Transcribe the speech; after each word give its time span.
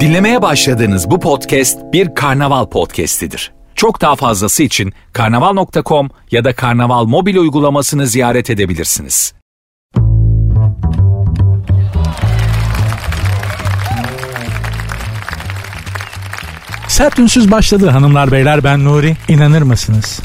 Dinlemeye 0.00 0.42
başladığınız 0.42 1.10
bu 1.10 1.20
podcast 1.20 1.78
bir 1.92 2.14
karnaval 2.14 2.66
podcastidir. 2.66 3.52
Çok 3.74 4.00
daha 4.00 4.16
fazlası 4.16 4.62
için 4.62 4.92
karnaval.com 5.12 6.10
ya 6.30 6.44
da 6.44 6.54
karnaval 6.54 7.04
mobil 7.04 7.36
uygulamasını 7.36 8.06
ziyaret 8.06 8.50
edebilirsiniz. 8.50 9.34
Sert 16.88 17.18
ünsüz 17.18 17.50
başladı 17.50 17.88
hanımlar 17.88 18.32
beyler 18.32 18.64
ben 18.64 18.84
Nuri. 18.84 19.16
İnanır 19.28 19.62
mısınız? 19.62 20.20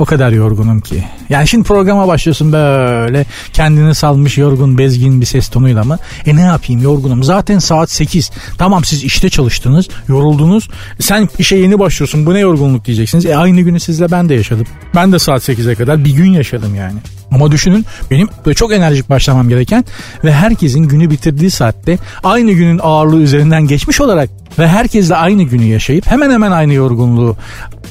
O 0.00 0.04
kadar 0.04 0.32
yorgunum 0.32 0.80
ki. 0.80 1.04
Yani 1.28 1.48
şimdi 1.48 1.68
programa 1.68 2.08
başlıyorsun 2.08 2.52
böyle 2.52 3.26
kendini 3.52 3.94
salmış 3.94 4.38
yorgun 4.38 4.78
bezgin 4.78 5.20
bir 5.20 5.26
ses 5.26 5.48
tonuyla 5.48 5.84
mı? 5.84 5.98
E 6.26 6.36
ne 6.36 6.40
yapayım 6.40 6.82
yorgunum. 6.82 7.24
Zaten 7.24 7.58
saat 7.58 7.90
8. 7.90 8.30
Tamam 8.58 8.84
siz 8.84 9.04
işte 9.04 9.30
çalıştınız, 9.30 9.88
yoruldunuz. 10.08 10.68
Sen 11.00 11.28
işe 11.38 11.56
yeni 11.56 11.78
başlıyorsun. 11.78 12.26
Bu 12.26 12.34
ne 12.34 12.38
yorgunluk 12.38 12.84
diyeceksiniz. 12.84 13.26
E 13.26 13.36
aynı 13.36 13.60
günü 13.60 13.80
sizle 13.80 14.10
ben 14.10 14.28
de 14.28 14.34
yaşadım. 14.34 14.66
Ben 14.94 15.12
de 15.12 15.18
saat 15.18 15.48
8'e 15.48 15.74
kadar 15.74 16.04
bir 16.04 16.10
gün 16.10 16.32
yaşadım 16.32 16.74
yani. 16.74 16.98
Ama 17.30 17.52
düşünün 17.52 17.86
benim 18.10 18.28
çok 18.54 18.72
enerjik 18.72 19.10
başlamam 19.10 19.48
gereken 19.48 19.84
ve 20.24 20.32
herkesin 20.32 20.80
günü 20.80 21.10
bitirdiği 21.10 21.50
saatte 21.50 21.98
aynı 22.24 22.52
günün 22.52 22.80
ağırlığı 22.82 23.20
üzerinden 23.20 23.62
geçmiş 23.62 24.00
olarak 24.00 24.30
ve 24.58 24.68
herkesle 24.68 25.16
aynı 25.16 25.42
günü 25.42 25.64
yaşayıp 25.64 26.06
hemen 26.06 26.30
hemen 26.30 26.50
aynı 26.50 26.72
yorgunluğu 26.72 27.36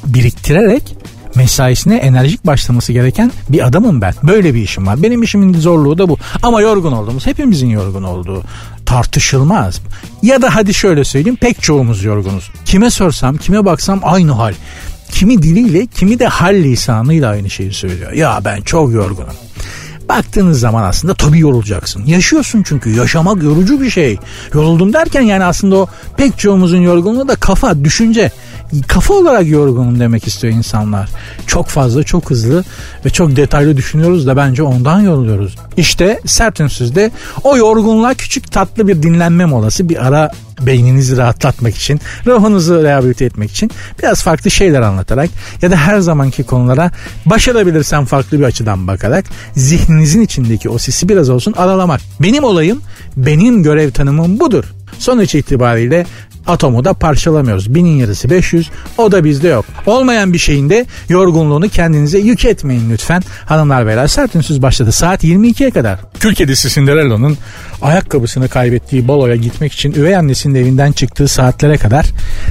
biriktirerek 0.06 0.96
mesaisine 1.40 1.96
enerjik 1.96 2.46
başlaması 2.46 2.94
gereken 2.94 3.32
bir 3.50 3.68
adamım 3.68 4.02
ben. 4.02 4.14
Böyle 4.24 4.54
bir 4.54 4.62
işim 4.62 4.88
var. 4.88 5.04
Benim 5.04 5.24
işimin 5.24 5.54
zorluğu 5.54 5.98
da 5.98 6.10
bu. 6.10 6.18
Ama 6.44 6.62
yorgun 6.62 6.92
olduğumuz 6.92 7.26
hepimizin 7.26 7.68
yorgun 7.70 8.04
olduğu 8.04 8.44
tartışılmaz. 8.86 9.82
Ya 10.22 10.42
da 10.42 10.56
hadi 10.56 10.74
şöyle 10.74 11.04
söyleyeyim 11.04 11.38
pek 11.42 11.62
çoğumuz 11.62 12.04
yorgunuz. 12.04 12.52
Kime 12.66 12.90
sorsam 12.90 13.38
kime 13.38 13.66
baksam 13.66 14.00
aynı 14.04 14.32
hal. 14.32 14.54
Kimi 15.12 15.42
diliyle 15.42 15.86
kimi 15.86 16.20
de 16.20 16.28
hal 16.28 16.56
lisanıyla 16.56 17.30
aynı 17.30 17.50
şeyi 17.50 17.74
söylüyor. 17.74 18.12
Ya 18.12 18.42
ben 18.46 18.62
çok 18.62 18.94
yorgunum. 18.94 19.34
Baktığınız 20.10 20.60
zaman 20.60 20.84
aslında 20.84 21.14
tabii 21.14 21.40
yorulacaksın. 21.40 22.06
Yaşıyorsun 22.06 22.64
çünkü 22.64 22.90
yaşamak 22.90 23.44
yorucu 23.44 23.82
bir 23.82 23.90
şey. 23.90 24.18
Yoruldum 24.54 24.94
derken 24.94 25.22
yani 25.22 25.44
aslında 25.44 25.76
o 25.76 25.88
pek 26.18 26.40
çoğumuzun 26.40 26.82
yorgunluğu 26.82 27.28
da 27.28 27.36
kafa, 27.36 27.84
düşünce. 27.84 28.32
Kafa 28.88 29.14
olarak 29.14 29.48
yorgunum 29.48 30.00
demek 30.00 30.28
istiyor 30.28 30.54
insanlar. 30.54 31.10
Çok 31.48 31.68
fazla, 31.68 32.04
çok 32.04 32.30
hızlı 32.30 32.64
ve 33.06 33.10
çok 33.10 33.36
detaylı 33.36 33.78
düşünüyoruz 33.78 34.28
da 34.28 34.38
bence 34.38 34.64
ondan 34.64 35.00
yoruluyoruz. 35.00 35.56
İşte 35.78 36.20
sert 36.26 36.60
ünsüzde 36.60 37.12
o 37.44 37.58
yorgunluğa 37.58 38.14
küçük 38.14 38.52
tatlı 38.52 38.88
bir 38.88 39.04
dinlenme 39.04 39.46
molası 39.46 39.90
bir 39.90 40.08
ara 40.08 40.32
beyninizi 40.62 41.18
rahatlatmak 41.18 41.76
için, 41.76 42.02
ruhunuzu 42.26 42.84
rehabilite 42.84 43.26
etmek 43.26 43.52
için 43.52 43.72
biraz 44.04 44.24
farklı 44.24 44.52
şeyler 44.52 44.82
anlatarak 44.82 45.30
ya 45.62 45.72
da 45.72 45.76
her 45.76 46.00
zamanki 46.00 46.44
konulara 46.44 46.92
başarabilirsem 47.26 48.06
farklı 48.06 48.40
bir 48.40 48.44
açıdan 48.44 48.88
bakarak 48.88 49.26
zihninizin 49.56 50.22
içindeki 50.22 50.70
o 50.70 50.78
sesi 50.78 51.10
biraz 51.10 51.30
olsun 51.30 51.54
aralamak. 51.58 52.02
Benim 52.20 52.44
olayım, 52.44 52.82
benim 53.18 53.64
görev 53.64 53.92
tanımım 53.92 54.40
budur. 54.40 54.64
Sonuç 55.00 55.36
itibariyle 55.36 56.06
atomu 56.50 56.86
da 56.86 56.94
parçalamıyoruz. 56.94 57.76
Binin 57.76 57.98
yarısı 57.98 58.30
500 58.30 58.70
o 58.98 59.12
da 59.12 59.24
bizde 59.24 59.48
yok. 59.48 59.66
Olmayan 59.86 60.34
bir 60.34 60.38
şeyin 60.38 60.70
de 60.70 60.86
yorgunluğunu 61.10 61.70
kendinize 61.70 62.20
yük 62.20 62.46
etmeyin 62.46 62.90
lütfen. 62.92 63.24
Hanımlar 63.46 63.88
beyler 63.88 64.08
sert 64.08 64.36
ünsüz 64.36 64.62
başladı 64.62 64.92
saat 64.92 65.24
22'ye 65.24 65.72
kadar. 65.72 66.00
Kül 66.20 66.36
kedisi 66.36 66.70
Cinderella'nın 66.70 67.38
ayakkabısını 67.82 68.48
kaybettiği 68.48 69.08
baloya 69.08 69.36
gitmek 69.36 69.74
için 69.74 69.94
üvey 69.94 70.16
annesinin 70.16 70.56
evinden 70.56 70.92
çıktığı 70.92 71.28
saatlere 71.28 71.78
kadar 71.78 72.06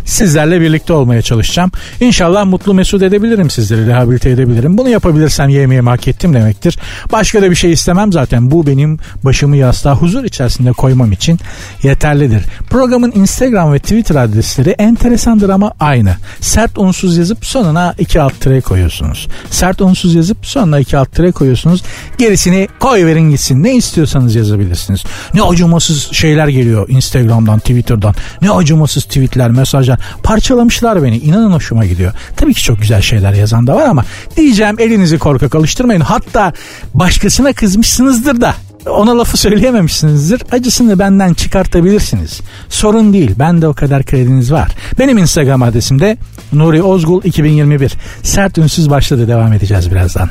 sizlerle 0.05 0.61
birlikte 0.61 0.93
olmaya 0.93 1.23
çalışacağım. 1.23 1.71
İnşallah 2.01 2.45
mutlu 2.45 2.75
mesut 2.75 3.03
edebilirim 3.03 3.51
sizleri 3.51 3.87
rehabilite 3.87 4.31
edebilirim. 4.31 4.79
Bunu 4.79 4.89
yapabilirsem 4.89 5.49
yemeğimi 5.49 5.89
hak 5.89 6.09
ettim 6.09 6.35
demektir. 6.35 6.79
Başka 7.13 7.43
da 7.43 7.51
bir 7.51 7.57
şey 7.57 7.73
istemem 7.73 8.13
zaten 8.13 8.51
bu 8.51 8.67
benim 8.67 8.99
başımı 9.25 9.57
yastığa 9.57 9.97
huzur 9.97 10.25
içerisinde 10.25 10.73
koymam 10.73 11.13
için 11.13 11.39
yeterlidir. 11.83 12.43
Programın 12.71 13.13
Instagram 13.15 13.73
ve 13.73 13.79
Twitter 13.89 14.17
adresleri 14.17 14.71
enteresandır 14.71 15.49
ama 15.49 15.73
aynı. 15.81 16.17
Sert 16.41 16.79
unsuz 16.79 17.17
yazıp 17.17 17.47
sonuna 17.47 17.95
iki 17.99 18.21
alt 18.21 18.41
tire 18.41 18.61
koyuyorsunuz. 18.61 19.29
Sert 19.51 19.81
unsuz 19.81 20.15
yazıp 20.15 20.47
sonuna 20.47 20.79
iki 20.79 20.99
alt 20.99 21.13
tire 21.13 21.33
koyuyorsunuz. 21.33 21.83
Gerisini 22.19 22.69
koy 22.81 23.07
verin 23.07 23.31
gitsin. 23.31 23.63
Ne 23.63 23.77
istiyorsanız 23.77 24.35
yazabilirsiniz. 24.35 25.05
Ne 25.35 25.43
acımasız 25.43 26.13
şeyler 26.13 26.49
geliyor 26.49 26.89
Instagram'dan, 26.89 27.59
Twitter'dan. 27.59 28.15
Ne 28.43 28.51
acımasız 28.51 29.05
tweetler, 29.05 29.51
mesajlar. 29.51 30.01
Parçalamışlar 30.23 31.03
beni. 31.03 31.19
İnanın 31.19 31.53
hoşuma 31.53 31.85
gidiyor. 31.85 32.13
Tabii 32.37 32.55
ki 32.55 32.63
çok 32.63 32.81
güzel 32.81 33.03
şeyler 33.03 33.33
yazan 33.33 33.67
da 33.67 33.77
var 33.77 33.87
ama 33.87 34.05
diyeceğim 34.37 34.77
elinizi 34.79 35.19
korkak 35.19 35.55
alıştırmayın. 35.55 36.01
Hatta 36.01 36.53
başkasına 36.95 37.53
kızmışsınızdır 37.53 38.41
da 38.41 38.55
ona 38.87 39.19
lafı 39.19 39.37
söyleyememişsinizdir. 39.37 40.43
Acısını 40.53 40.99
benden 40.99 41.35
çıkartabilirsiniz. 41.35 42.41
Sorun 42.69 43.13
değil. 43.13 43.35
Ben 43.39 43.63
de 43.63 43.69
o 43.69 43.75
kadar 43.75 44.03
krediniz 44.03 44.53
var. 44.53 44.71
Benim 44.99 45.19
Instagram 45.19 45.63
adresim 45.63 46.01
de 46.01 46.17
Nuri 46.53 46.83
Ozgul 46.83 47.25
2021. 47.25 47.93
Sert 48.23 48.59
ünsüz 48.59 48.91
başladı. 48.91 49.29
Devam 49.29 49.53
edeceğiz 49.53 49.91
birazdan. 49.91 50.29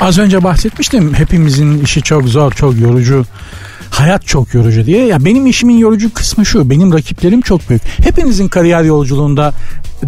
Az 0.00 0.18
önce 0.18 0.44
bahsetmiştim 0.44 1.14
hepimizin 1.14 1.80
işi 1.80 2.02
çok 2.02 2.28
zor, 2.28 2.52
çok 2.52 2.80
yorucu 2.80 3.24
hayat 3.90 4.26
çok 4.26 4.54
yorucu 4.54 4.86
diye. 4.86 5.06
Ya 5.06 5.24
benim 5.24 5.46
işimin 5.46 5.78
yorucu 5.78 6.14
kısmı 6.14 6.46
şu. 6.46 6.70
Benim 6.70 6.92
rakiplerim 6.92 7.40
çok 7.40 7.68
büyük. 7.68 7.82
Hepinizin 8.04 8.48
kariyer 8.48 8.82
yolculuğunda 8.82 9.52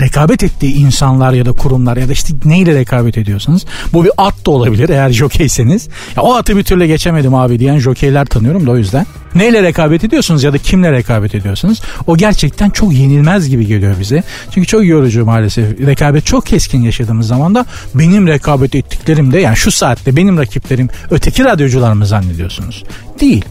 rekabet 0.01 0.43
ettiği 0.43 0.75
insanlar 0.75 1.33
ya 1.33 1.47
da 1.47 1.53
kurumlar 1.53 1.97
ya 1.97 2.09
da 2.09 2.13
işte 2.13 2.35
neyle 2.45 2.75
rekabet 2.75 3.19
ediyorsanız 3.19 3.67
bu 3.93 4.05
bir 4.05 4.11
at 4.19 4.47
da 4.47 4.51
olabilir 4.51 4.89
eğer 4.89 5.11
jokeyseniz. 5.11 5.89
Ya 6.17 6.23
o 6.23 6.35
atı 6.35 6.57
bir 6.57 6.63
türlü 6.63 6.87
geçemedim 6.87 7.35
abi 7.35 7.59
diyen 7.59 7.79
jokeyler 7.79 8.27
tanıyorum 8.27 8.67
da 8.67 8.71
o 8.71 8.77
yüzden. 8.77 9.07
Neyle 9.35 9.63
rekabet 9.63 10.05
ediyorsunuz 10.05 10.43
ya 10.43 10.53
da 10.53 10.59
kimle 10.59 10.93
rekabet 10.93 11.35
ediyorsunuz 11.35 11.83
o 12.07 12.17
gerçekten 12.17 12.71
çok 12.71 12.93
yenilmez 12.93 13.49
gibi 13.49 13.67
geliyor 13.67 13.95
bize. 14.01 14.23
Çünkü 14.51 14.67
çok 14.67 14.87
yorucu 14.87 15.25
maalesef. 15.25 15.81
Rekabet 15.81 16.27
çok 16.27 16.47
keskin 16.47 16.83
yaşadığımız 16.83 17.27
zaman 17.27 17.55
da 17.55 17.67
benim 17.95 18.27
rekabet 18.27 18.75
ettiklerim 18.75 19.33
de 19.33 19.41
yani 19.41 19.57
şu 19.57 19.71
saatte 19.71 20.17
benim 20.17 20.39
rakiplerim 20.39 20.89
öteki 21.11 21.45
radyocular 21.45 21.93
mı 21.93 22.07
zannediyorsunuz? 22.07 22.85
Değil. 23.21 23.45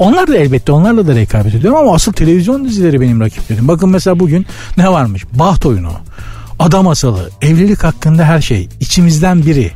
Onlar 0.00 0.28
da 0.28 0.36
elbette 0.36 0.72
onlarla 0.72 1.06
da 1.06 1.14
rekabet 1.14 1.54
ediyorum 1.54 1.78
ama 1.78 1.94
asıl 1.94 2.12
televizyon 2.12 2.64
dizileri 2.64 3.00
benim 3.00 3.20
rakiplerim. 3.20 3.68
Bakın 3.68 3.88
mesela 3.88 4.20
bugün 4.20 4.46
ne 4.76 4.88
varmış? 4.88 5.24
Baht 5.32 5.66
oyunu, 5.66 5.92
adam 6.58 6.84
masalı, 6.84 7.30
evlilik 7.42 7.84
hakkında 7.84 8.24
her 8.24 8.40
şey, 8.40 8.68
içimizden 8.80 9.46
biri, 9.46 9.72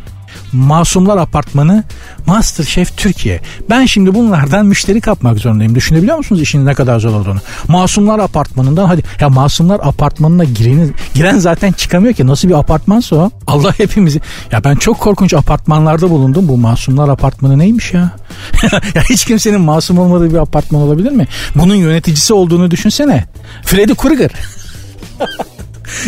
Masumlar 0.54 1.16
Apartmanı, 1.16 1.84
Masterchef 2.26 2.96
Türkiye. 2.96 3.40
Ben 3.70 3.86
şimdi 3.86 4.14
bunlardan 4.14 4.66
müşteri 4.66 5.00
kapmak 5.00 5.38
zorundayım. 5.38 5.74
Düşünebiliyor 5.74 6.16
musunuz 6.16 6.42
işin 6.42 6.66
ne 6.66 6.74
kadar 6.74 7.00
zor 7.00 7.14
olduğunu? 7.14 7.38
Masumlar 7.68 8.18
Apartmanı'ndan 8.18 8.86
hadi 8.86 9.02
ya 9.20 9.28
Masumlar 9.28 9.80
Apartmanı'na 9.82 10.44
gireni, 10.44 10.90
giren 11.14 11.38
zaten 11.38 11.72
çıkamıyor 11.72 12.14
ki. 12.14 12.26
Nasıl 12.26 12.48
bir 12.48 12.54
apartmansa 12.54 13.16
o? 13.16 13.30
Allah 13.46 13.72
hepimizi. 13.78 14.20
Ya 14.52 14.64
ben 14.64 14.76
çok 14.76 15.00
korkunç 15.00 15.34
apartmanlarda 15.34 16.10
bulundum. 16.10 16.48
Bu 16.48 16.56
Masumlar 16.56 17.08
Apartmanı 17.08 17.58
neymiş 17.58 17.92
ya? 17.92 18.10
ya 18.94 19.02
hiç 19.10 19.24
kimsenin 19.24 19.60
masum 19.60 19.98
olmadığı 19.98 20.30
bir 20.30 20.38
apartman 20.38 20.82
olabilir 20.82 21.12
mi? 21.12 21.26
Bunun 21.54 21.74
yöneticisi 21.74 22.34
olduğunu 22.34 22.70
düşünsene. 22.70 23.24
Freddy 23.62 23.94
Krueger. 23.94 24.30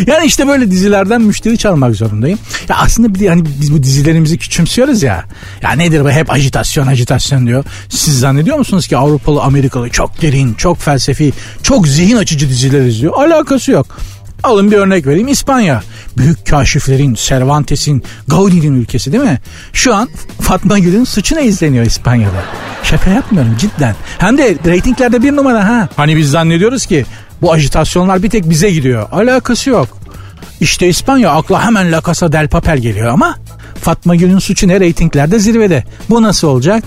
Yani 0.07 0.25
işte 0.25 0.47
böyle 0.47 0.71
dizilerden 0.71 1.21
müşteri 1.21 1.57
çalmak 1.57 1.95
zorundayım. 1.95 2.39
Ya 2.69 2.75
aslında 2.77 3.15
bir 3.15 3.19
de 3.19 3.29
hani 3.29 3.43
biz 3.61 3.73
bu 3.73 3.83
dizilerimizi 3.83 4.37
küçümsüyoruz 4.37 5.03
ya. 5.03 5.25
Ya 5.61 5.71
nedir 5.71 6.03
bu 6.03 6.11
hep 6.11 6.31
ajitasyon 6.31 6.87
ajitasyon 6.87 7.47
diyor. 7.47 7.63
Siz 7.89 8.19
zannediyor 8.19 8.57
musunuz 8.57 8.87
ki 8.87 8.97
Avrupalı 8.97 9.41
Amerikalı 9.41 9.89
çok 9.89 10.21
derin, 10.21 10.53
çok 10.53 10.77
felsefi, 10.77 11.33
çok 11.63 11.87
zihin 11.87 12.17
açıcı 12.17 12.49
diziler 12.49 12.81
izliyor? 12.85 13.13
Alakası 13.13 13.71
yok. 13.71 13.87
Alın 14.43 14.71
bir 14.71 14.77
örnek 14.77 15.07
vereyim 15.07 15.27
İspanya. 15.27 15.83
Büyük 16.17 16.45
kaşiflerin, 16.47 17.13
Cervantes'in, 17.13 18.03
Gaudi'nin 18.27 18.81
ülkesi 18.81 19.11
değil 19.11 19.23
mi? 19.23 19.39
Şu 19.73 19.95
an 19.95 20.09
Fatma 20.41 20.79
Gül'ün 20.79 21.03
suçuna 21.03 21.41
izleniyor 21.41 21.85
İspanya'da. 21.85 22.43
Şaka 22.83 23.09
yapmıyorum 23.09 23.55
cidden. 23.59 23.95
Hem 24.17 24.37
de 24.37 24.55
reytinglerde 24.65 25.23
bir 25.23 25.35
numara 25.35 25.67
ha. 25.67 25.89
Hani 25.95 26.17
biz 26.17 26.31
zannediyoruz 26.31 26.85
ki 26.85 27.05
bu 27.41 27.53
ajitasyonlar 27.53 28.23
bir 28.23 28.29
tek 28.29 28.49
bize 28.49 28.71
gidiyor. 28.71 29.07
Alakası 29.11 29.69
yok. 29.69 29.97
İşte 30.61 30.87
İspanya 30.87 31.31
akla 31.31 31.65
hemen 31.65 31.91
La 31.91 32.01
Casa 32.05 32.31
del 32.31 32.47
Papel 32.47 32.77
geliyor 32.77 33.07
ama 33.07 33.35
Fatma 33.81 34.15
Gül'ün 34.15 34.39
suçu 34.39 34.67
ne 34.67 34.79
reytinglerde 34.79 35.39
zirvede. 35.39 35.83
Bu 36.09 36.23
nasıl 36.23 36.47
olacak? 36.47 36.83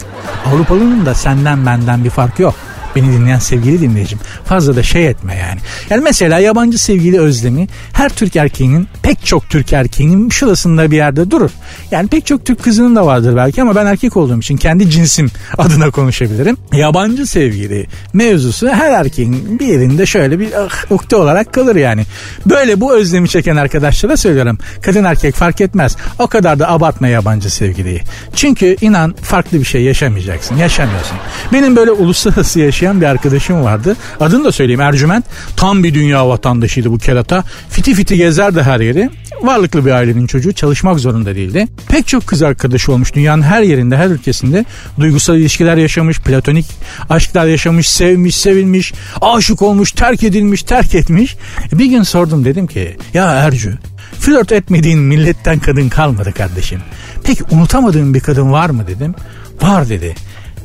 Avrupalı'nın 0.46 1.06
da 1.06 1.14
senden 1.14 1.66
benden 1.66 2.04
bir 2.04 2.10
fark 2.10 2.38
yok. 2.38 2.54
Beni 2.96 3.12
dinleyen 3.12 3.38
sevgili 3.38 3.80
dinleyicim. 3.80 4.18
Fazla 4.44 4.76
da 4.76 4.82
şey 4.82 5.06
etme 5.06 5.36
yani. 5.36 5.60
Yani 5.90 6.02
mesela 6.02 6.38
yabancı 6.38 6.78
sevgili 6.78 7.20
özlemi 7.20 7.68
her 7.92 8.08
Türk 8.08 8.36
erkeğinin 8.36 8.88
pek 9.02 9.26
çok 9.26 9.50
Türk 9.50 9.72
erkeğinin 9.72 10.30
şurasında 10.30 10.90
bir 10.90 10.96
yerde 10.96 11.30
durur. 11.30 11.50
Yani 11.90 12.08
pek 12.08 12.26
çok 12.26 12.46
Türk 12.46 12.64
kızının 12.64 12.96
da 12.96 13.06
vardır 13.06 13.36
belki 13.36 13.62
ama 13.62 13.74
ben 13.74 13.86
erkek 13.86 14.16
olduğum 14.16 14.38
için 14.38 14.56
kendi 14.56 14.90
cinsim 14.90 15.30
adına 15.58 15.90
konuşabilirim. 15.90 16.56
Yabancı 16.72 17.26
sevgili 17.26 17.86
mevzusu 18.12 18.68
her 18.68 18.90
erkeğin 18.90 19.58
bir 19.58 19.66
yerinde 19.66 20.06
şöyle 20.06 20.38
bir 20.38 20.48
ah, 20.56 20.90
ukde 20.90 21.16
olarak 21.16 21.52
kalır 21.52 21.76
yani. 21.76 22.02
Böyle 22.46 22.80
bu 22.80 22.94
özlemi 22.94 23.28
çeken 23.28 23.56
arkadaşlara 23.56 24.16
söylüyorum. 24.16 24.58
Kadın 24.82 25.04
erkek 25.04 25.34
fark 25.34 25.60
etmez. 25.60 25.96
O 26.18 26.26
kadar 26.26 26.58
da 26.58 26.70
abartma 26.70 27.08
yabancı 27.08 27.50
sevgiliyi. 27.50 28.02
Çünkü 28.34 28.76
inan 28.80 29.14
farklı 29.22 29.58
bir 29.58 29.64
şey 29.64 29.82
yaşamayacaksın. 29.82 30.56
Yaşamıyorsun. 30.56 31.16
Benim 31.52 31.76
böyle 31.76 31.90
uluslararası 31.90 32.60
yaşayan 32.82 33.00
bir 33.00 33.06
arkadaşım 33.06 33.62
vardı. 33.62 33.96
Adını 34.20 34.44
da 34.44 34.52
söyleyeyim 34.52 34.80
Ercüment. 34.80 35.24
Tam 35.56 35.84
bir 35.84 35.94
dünya 35.94 36.28
vatandaşıydı 36.28 36.90
bu 36.90 36.98
kerata. 36.98 37.44
Fiti 37.70 37.94
fiti 37.94 38.16
gezerdi 38.16 38.62
her 38.62 38.80
yeri. 38.80 39.10
Varlıklı 39.42 39.86
bir 39.86 39.90
ailenin 39.90 40.26
çocuğu 40.26 40.52
çalışmak 40.52 40.98
zorunda 40.98 41.34
değildi. 41.34 41.68
Pek 41.88 42.06
çok 42.06 42.26
kız 42.26 42.42
arkadaşı 42.42 42.92
olmuş 42.92 43.14
dünyanın 43.14 43.42
her 43.42 43.62
yerinde 43.62 43.96
her 43.96 44.08
ülkesinde. 44.08 44.64
Duygusal 45.00 45.36
ilişkiler 45.36 45.76
yaşamış, 45.76 46.20
platonik 46.20 46.66
aşklar 47.10 47.46
yaşamış, 47.46 47.88
sevmiş, 47.88 48.36
sevilmiş, 48.36 48.92
aşık 49.20 49.62
olmuş, 49.62 49.92
terk 49.92 50.22
edilmiş, 50.22 50.62
terk 50.62 50.94
etmiş. 50.94 51.36
Bir 51.72 51.86
gün 51.86 52.02
sordum 52.02 52.44
dedim 52.44 52.66
ki 52.66 52.96
ya 53.14 53.32
Ercü 53.32 53.78
flört 54.20 54.52
etmediğin 54.52 54.98
milletten 54.98 55.58
kadın 55.58 55.88
kalmadı 55.88 56.32
kardeşim. 56.32 56.80
Peki 57.24 57.44
unutamadığın 57.50 58.14
bir 58.14 58.20
kadın 58.20 58.52
var 58.52 58.70
mı 58.70 58.86
dedim. 58.86 59.14
Var 59.62 59.88
dedi. 59.88 60.14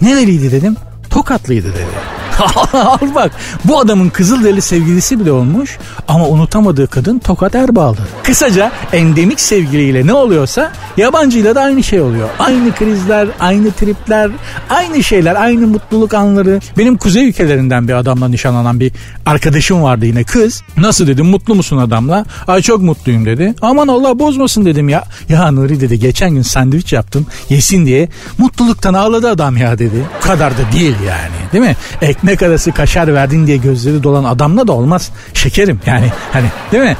Nereliydi 0.02 0.52
dedim. 0.52 0.76
Tokatlıydı 1.16 1.68
dedi. 1.68 2.16
Al 2.74 3.16
bak 3.16 3.32
bu 3.66 3.80
adamın 3.80 4.10
Kızılderili 4.10 4.62
sevgilisi 4.62 5.20
bile 5.20 5.32
olmuş 5.32 5.78
ama 6.08 6.28
unutamadığı 6.28 6.88
kadın 6.88 7.20
Tokat 7.20 7.56
Erbağlı. 7.56 7.98
Kısaca 8.24 8.72
endemik 8.94 9.40
sevgiliyle 9.40 10.08
ne 10.08 10.14
oluyorsa 10.14 10.72
yabancıyla 10.98 11.56
da 11.56 11.62
aynı 11.62 11.84
şey 11.84 12.02
oluyor. 12.02 12.30
Aynı 12.40 12.76
krizler, 12.76 13.28
aynı 13.40 13.72
tripler, 13.72 14.32
aynı 14.70 15.04
şeyler, 15.04 15.36
aynı 15.36 15.68
mutluluk 15.68 16.14
anları. 16.14 16.60
Benim 16.78 16.98
kuzey 16.98 17.30
ülkelerinden 17.30 17.88
bir 17.88 17.94
adamla 17.94 18.28
nişanlanan 18.28 18.80
bir 18.80 18.92
arkadaşım 19.26 19.84
vardı 19.84 20.06
yine 20.06 20.24
kız. 20.24 20.64
Nasıl 20.78 21.08
dedim 21.08 21.26
mutlu 21.26 21.56
musun 21.56 21.78
adamla? 21.78 22.26
Ay 22.48 22.62
çok 22.62 22.82
mutluyum 22.82 23.26
dedi. 23.26 23.54
Aman 23.62 23.88
Allah 23.88 24.20
bozmasın 24.20 24.66
dedim 24.66 24.90
ya. 24.90 25.04
Ya 25.30 25.52
Nuri 25.52 25.82
dedi 25.82 26.00
geçen 26.00 26.30
gün 26.30 26.42
sandviç 26.42 26.94
yaptım 26.94 27.26
yesin 27.50 27.86
diye. 27.86 28.10
Mutluluktan 28.38 28.94
ağladı 28.94 29.30
adam 29.30 29.58
ya 29.58 29.80
dedi. 29.80 30.06
Bu 30.22 30.28
kadar 30.28 30.54
da 30.54 30.72
değil 30.74 30.96
yani 31.08 31.52
değil 31.54 31.64
mi? 31.64 31.76
Ekmek 32.02 32.44
arası 32.44 32.72
kaşar 32.72 33.14
verdin 33.14 33.48
diye 33.48 33.58
gözleri 33.58 34.04
dolan 34.04 34.24
adamla 34.24 34.68
da 34.68 34.72
olmaz. 34.72 35.10
Şekerim 35.34 35.80
yani 35.86 36.12
hani 36.32 36.48
değil 36.72 36.84
mi? 36.84 36.98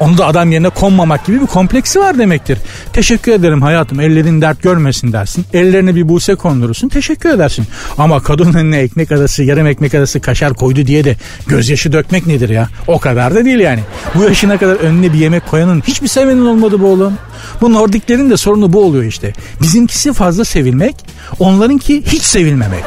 Onu 0.00 0.18
da 0.18 0.26
adam 0.26 0.52
yerine 0.52 0.68
konmamak 0.68 1.26
gibi 1.26 1.40
bir 1.40 1.46
kompleksi 1.46 2.00
var 2.00 2.18
demektir. 2.18 2.58
Teşekkür 2.92 3.32
ederim 3.32 3.62
hayatım 3.62 4.00
ellerin 4.00 4.40
dert 4.40 4.62
görmesin 4.62 5.12
dersin. 5.12 5.44
Ellerine 5.52 5.94
bir 5.94 6.08
buse 6.08 6.34
kondurursun 6.34 6.88
teşekkür 6.88 7.28
edersin. 7.30 7.66
Ama 7.98 8.22
kadın 8.22 8.54
önüne 8.54 8.78
ekmek 8.78 9.12
arası 9.12 9.42
yarım 9.42 9.66
ekmek 9.66 9.94
arası 9.94 10.20
kaşar 10.20 10.54
koydu 10.54 10.86
diye 10.86 11.04
de 11.04 11.16
gözyaşı 11.46 11.92
dökmek 11.92 12.26
nedir 12.26 12.48
ya? 12.48 12.68
O 12.86 12.98
kadar 12.98 13.34
da 13.34 13.44
değil 13.44 13.58
yani. 13.58 13.80
Bu 14.14 14.22
yaşına 14.22 14.58
kadar 14.58 14.74
önüne 14.74 15.12
bir 15.12 15.18
yemek 15.18 15.46
koyanın 15.46 15.80
hiçbir 15.80 16.08
sevenin 16.08 16.46
olmadı 16.46 16.80
bu 16.80 16.86
oğlum. 16.86 17.12
Bu 17.60 17.72
Nordiklerin 17.72 18.30
de 18.30 18.36
sorunu 18.36 18.72
bu 18.72 18.84
oluyor 18.84 19.04
işte. 19.04 19.32
Bizimkisi 19.62 20.12
fazla 20.12 20.44
sevilmek, 20.44 20.96
onlarınki 21.38 22.02
hiç 22.06 22.22
sevilmemek. 22.22 22.84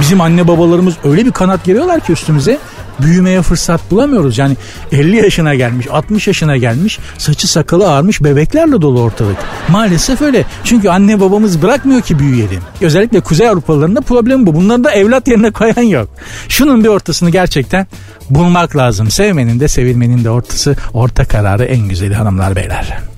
Bizim 0.00 0.20
anne 0.20 0.48
babalarımız 0.48 0.94
öyle 1.04 1.26
bir 1.26 1.32
kanat 1.32 1.64
geriyorlar 1.64 2.00
ki 2.00 2.12
üstümüze 2.12 2.58
büyümeye 3.02 3.42
fırsat 3.42 3.90
bulamıyoruz. 3.90 4.38
Yani 4.38 4.56
50 4.92 5.16
yaşına 5.16 5.54
gelmiş, 5.54 5.86
60 5.90 6.26
yaşına 6.26 6.56
gelmiş, 6.56 6.98
saçı 7.18 7.48
sakalı 7.48 7.88
ağarmış 7.88 8.24
bebeklerle 8.24 8.82
dolu 8.82 9.00
ortalık. 9.00 9.36
Maalesef 9.68 10.22
öyle. 10.22 10.44
Çünkü 10.64 10.88
anne 10.88 11.20
babamız 11.20 11.62
bırakmıyor 11.62 12.00
ki 12.00 12.18
büyüyelim. 12.18 12.60
Özellikle 12.80 13.20
Kuzey 13.20 13.48
Avrupalıların 13.48 13.96
da 13.96 14.00
problemi 14.00 14.46
bu. 14.46 14.54
Bunları 14.54 14.84
da 14.84 14.90
evlat 14.90 15.28
yerine 15.28 15.50
koyan 15.50 15.82
yok. 15.82 16.08
Şunun 16.48 16.84
bir 16.84 16.88
ortasını 16.88 17.30
gerçekten 17.30 17.86
bulmak 18.30 18.76
lazım. 18.76 19.10
Sevmenin 19.10 19.60
de 19.60 19.68
sevilmenin 19.68 20.24
de 20.24 20.30
ortası, 20.30 20.76
orta 20.94 21.24
kararı 21.24 21.64
en 21.64 21.88
güzeli 21.88 22.14
hanımlar 22.14 22.56
beyler. 22.56 23.11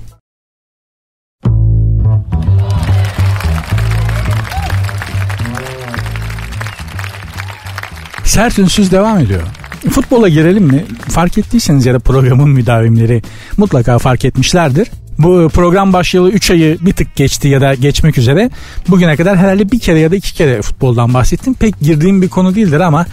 Sert 8.35 8.59
Ünsüz 8.59 8.91
devam 8.91 9.19
ediyor. 9.19 9.41
Futbola 9.89 10.29
girelim 10.29 10.63
mi? 10.63 10.85
Fark 11.09 11.37
ettiyseniz 11.37 11.85
ya 11.85 11.93
da 11.93 11.99
programın 11.99 12.49
müdavimleri 12.49 13.21
mutlaka 13.57 13.99
fark 13.99 14.25
etmişlerdir. 14.25 14.87
Bu 15.17 15.49
program 15.53 15.93
başlayalı 15.93 16.31
3 16.31 16.51
ayı 16.51 16.77
bir 16.81 16.93
tık 16.93 17.15
geçti 17.15 17.47
ya 17.47 17.61
da 17.61 17.73
geçmek 17.73 18.17
üzere. 18.17 18.49
Bugüne 18.87 19.15
kadar 19.15 19.37
herhalde 19.37 19.71
bir 19.71 19.79
kere 19.79 19.99
ya 19.99 20.11
da 20.11 20.15
iki 20.15 20.33
kere 20.33 20.61
futboldan 20.61 21.13
bahsettim. 21.13 21.53
Pek 21.53 21.79
girdiğim 21.79 22.21
bir 22.21 22.29
konu 22.29 22.55
değildir 22.55 22.79
ama 22.79 23.05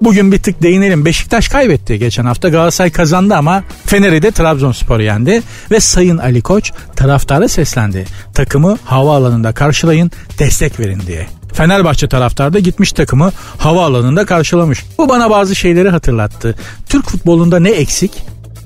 bugün 0.00 0.32
bir 0.32 0.38
tık 0.38 0.62
değinelim. 0.62 1.04
Beşiktaş 1.04 1.48
kaybetti 1.48 1.98
geçen 1.98 2.24
hafta. 2.24 2.48
Galatasaray 2.48 2.90
kazandı 2.90 3.34
ama 3.34 3.64
Fener'i 3.86 4.22
de 4.22 4.30
Trabzonspor 4.30 5.00
yendi. 5.00 5.42
Ve 5.70 5.80
Sayın 5.80 6.18
Ali 6.18 6.42
Koç 6.42 6.72
taraftara 6.96 7.48
seslendi. 7.48 8.04
Takımı 8.34 8.78
havaalanında 8.84 9.52
karşılayın, 9.52 10.10
destek 10.38 10.80
verin 10.80 11.00
diye. 11.06 11.37
Fenerbahçe 11.58 12.08
taraftarı 12.08 12.52
da 12.52 12.58
gitmiş 12.58 12.92
takımı 12.92 13.32
havaalanında 13.58 14.26
karşılamış. 14.26 14.84
Bu 14.98 15.08
bana 15.08 15.30
bazı 15.30 15.54
şeyleri 15.56 15.88
hatırlattı. 15.88 16.54
Türk 16.88 17.10
futbolunda 17.10 17.60
ne 17.60 17.70
eksik? 17.70 18.12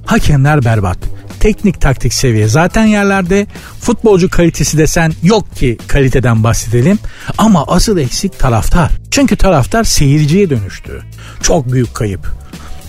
Hakemler 0.07 0.65
berbat. 0.65 0.99
Teknik 1.41 1.81
taktik 1.81 2.15
seviye 2.15 2.49
zaten 2.49 2.85
yerlerde. 2.85 3.47
Futbolcu 3.81 4.31
kalitesi 4.31 4.79
desen 4.79 5.13
yok 5.23 5.57
ki 5.57 5.79
kaliteden 5.89 6.45
bahsedelim. 6.45 6.99
Ama 7.39 7.65
asıl 7.67 7.99
eksik 7.99 8.39
taraftar. 8.39 8.91
Çünkü 9.11 9.37
taraftar 9.37 9.85
seyirciye 9.85 10.51
dönüştü. 10.51 11.03
Çok 11.43 11.73
büyük 11.73 11.95
kayıp. 11.95 12.27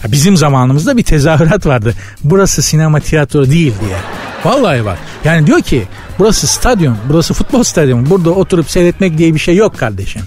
Bizim 0.08 0.38
zamanımızda 0.38 0.98
bir 0.98 1.04
tezahürat 1.04 1.66
vardı. 1.66 1.94
Burası 2.24 2.62
sinema 2.62 3.00
tiyatro 3.00 3.46
değil 3.50 3.74
diye. 3.86 3.98
Vallahi 4.46 4.86
bak. 4.86 4.98
Yani 5.24 5.48
diyor 5.48 5.62
ki 5.62 5.84
burası 6.20 6.48
stadyum, 6.48 6.98
burası 7.10 7.34
futbol 7.34 7.64
stadyumu. 7.64 8.10
Burada 8.10 8.30
oturup 8.30 8.70
seyretmek 8.70 9.18
diye 9.18 9.34
bir 9.34 9.40
şey 9.40 9.56
yok 9.56 9.78
kardeşim. 9.78 10.22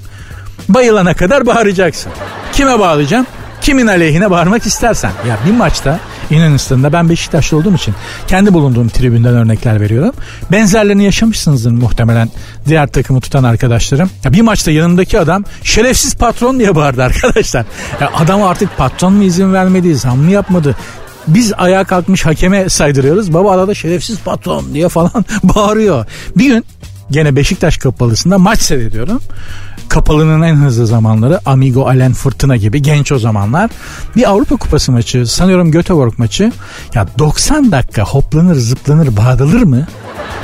Bayılana 0.69 1.15
kadar 1.15 1.47
bağıracaksın. 1.47 2.13
Kime 2.53 2.79
bağlayacağım? 2.79 3.27
Kimin 3.61 3.87
aleyhine 3.87 4.31
bağırmak 4.31 4.67
istersen. 4.67 5.11
Ya 5.29 5.39
bir 5.47 5.53
maçta 5.53 5.99
Yunanistan'da 6.31 6.93
ben 6.93 7.09
Beşiktaşlı 7.09 7.57
olduğum 7.57 7.75
için 7.75 7.95
kendi 8.27 8.55
bulunduğum 8.55 8.89
tribünden 8.89 9.35
örnekler 9.35 9.81
veriyorum. 9.81 10.13
Benzerlerini 10.53 11.05
yaşamışsınızdır 11.05 11.71
muhtemelen 11.71 12.29
diğer 12.69 12.87
takımı 12.87 13.21
tutan 13.21 13.45
arkadaşlarım. 13.45 14.11
Ya 14.25 14.33
bir 14.33 14.41
maçta 14.41 14.71
yanındaki 14.71 15.21
adam 15.21 15.45
şerefsiz 15.63 16.15
patron 16.15 16.59
diye 16.59 16.75
bağırdı 16.75 17.03
arkadaşlar. 17.03 17.65
Ya 18.01 18.11
adam 18.15 18.43
artık 18.43 18.77
patron 18.77 19.13
mu 19.13 19.23
izin 19.23 19.53
vermedi, 19.53 19.95
zam 19.95 20.19
mı 20.19 20.31
yapmadı? 20.31 20.77
Biz 21.29 21.53
ayağa 21.59 21.85
kalkmış 21.85 22.27
hakeme 22.27 22.69
saydırıyoruz. 22.69 23.35
Baba 23.35 23.53
arada 23.53 23.75
şerefsiz 23.75 24.19
patron 24.19 24.75
diye 24.75 24.89
falan 24.89 25.25
bağırıyor. 25.43 26.07
Bir 26.37 26.47
gün 26.47 26.65
gene 27.11 27.37
Beşiktaş 27.37 27.79
kapalısında 27.79 28.39
maç 28.39 28.61
seyrediyorum. 28.61 29.21
Kapalının 29.89 30.43
en 30.43 30.55
hızlı 30.55 30.87
zamanları 30.87 31.41
Amigo 31.47 31.87
Alen 31.87 32.13
Fırtına 32.13 32.57
gibi 32.57 32.83
genç 32.83 33.13
o 33.13 33.19
zamanlar. 33.19 33.71
Bir 34.17 34.31
Avrupa 34.31 34.57
Kupası 34.57 34.93
maçı 34.93 35.27
sanıyorum 35.27 35.71
Göteborg 35.71 36.19
maçı. 36.19 36.53
Ya 36.95 37.07
90 37.19 37.73
dakika 37.73 38.03
hoplanır 38.03 38.55
zıplanır 38.55 39.17
bağırılır 39.17 39.63
mı? 39.63 39.87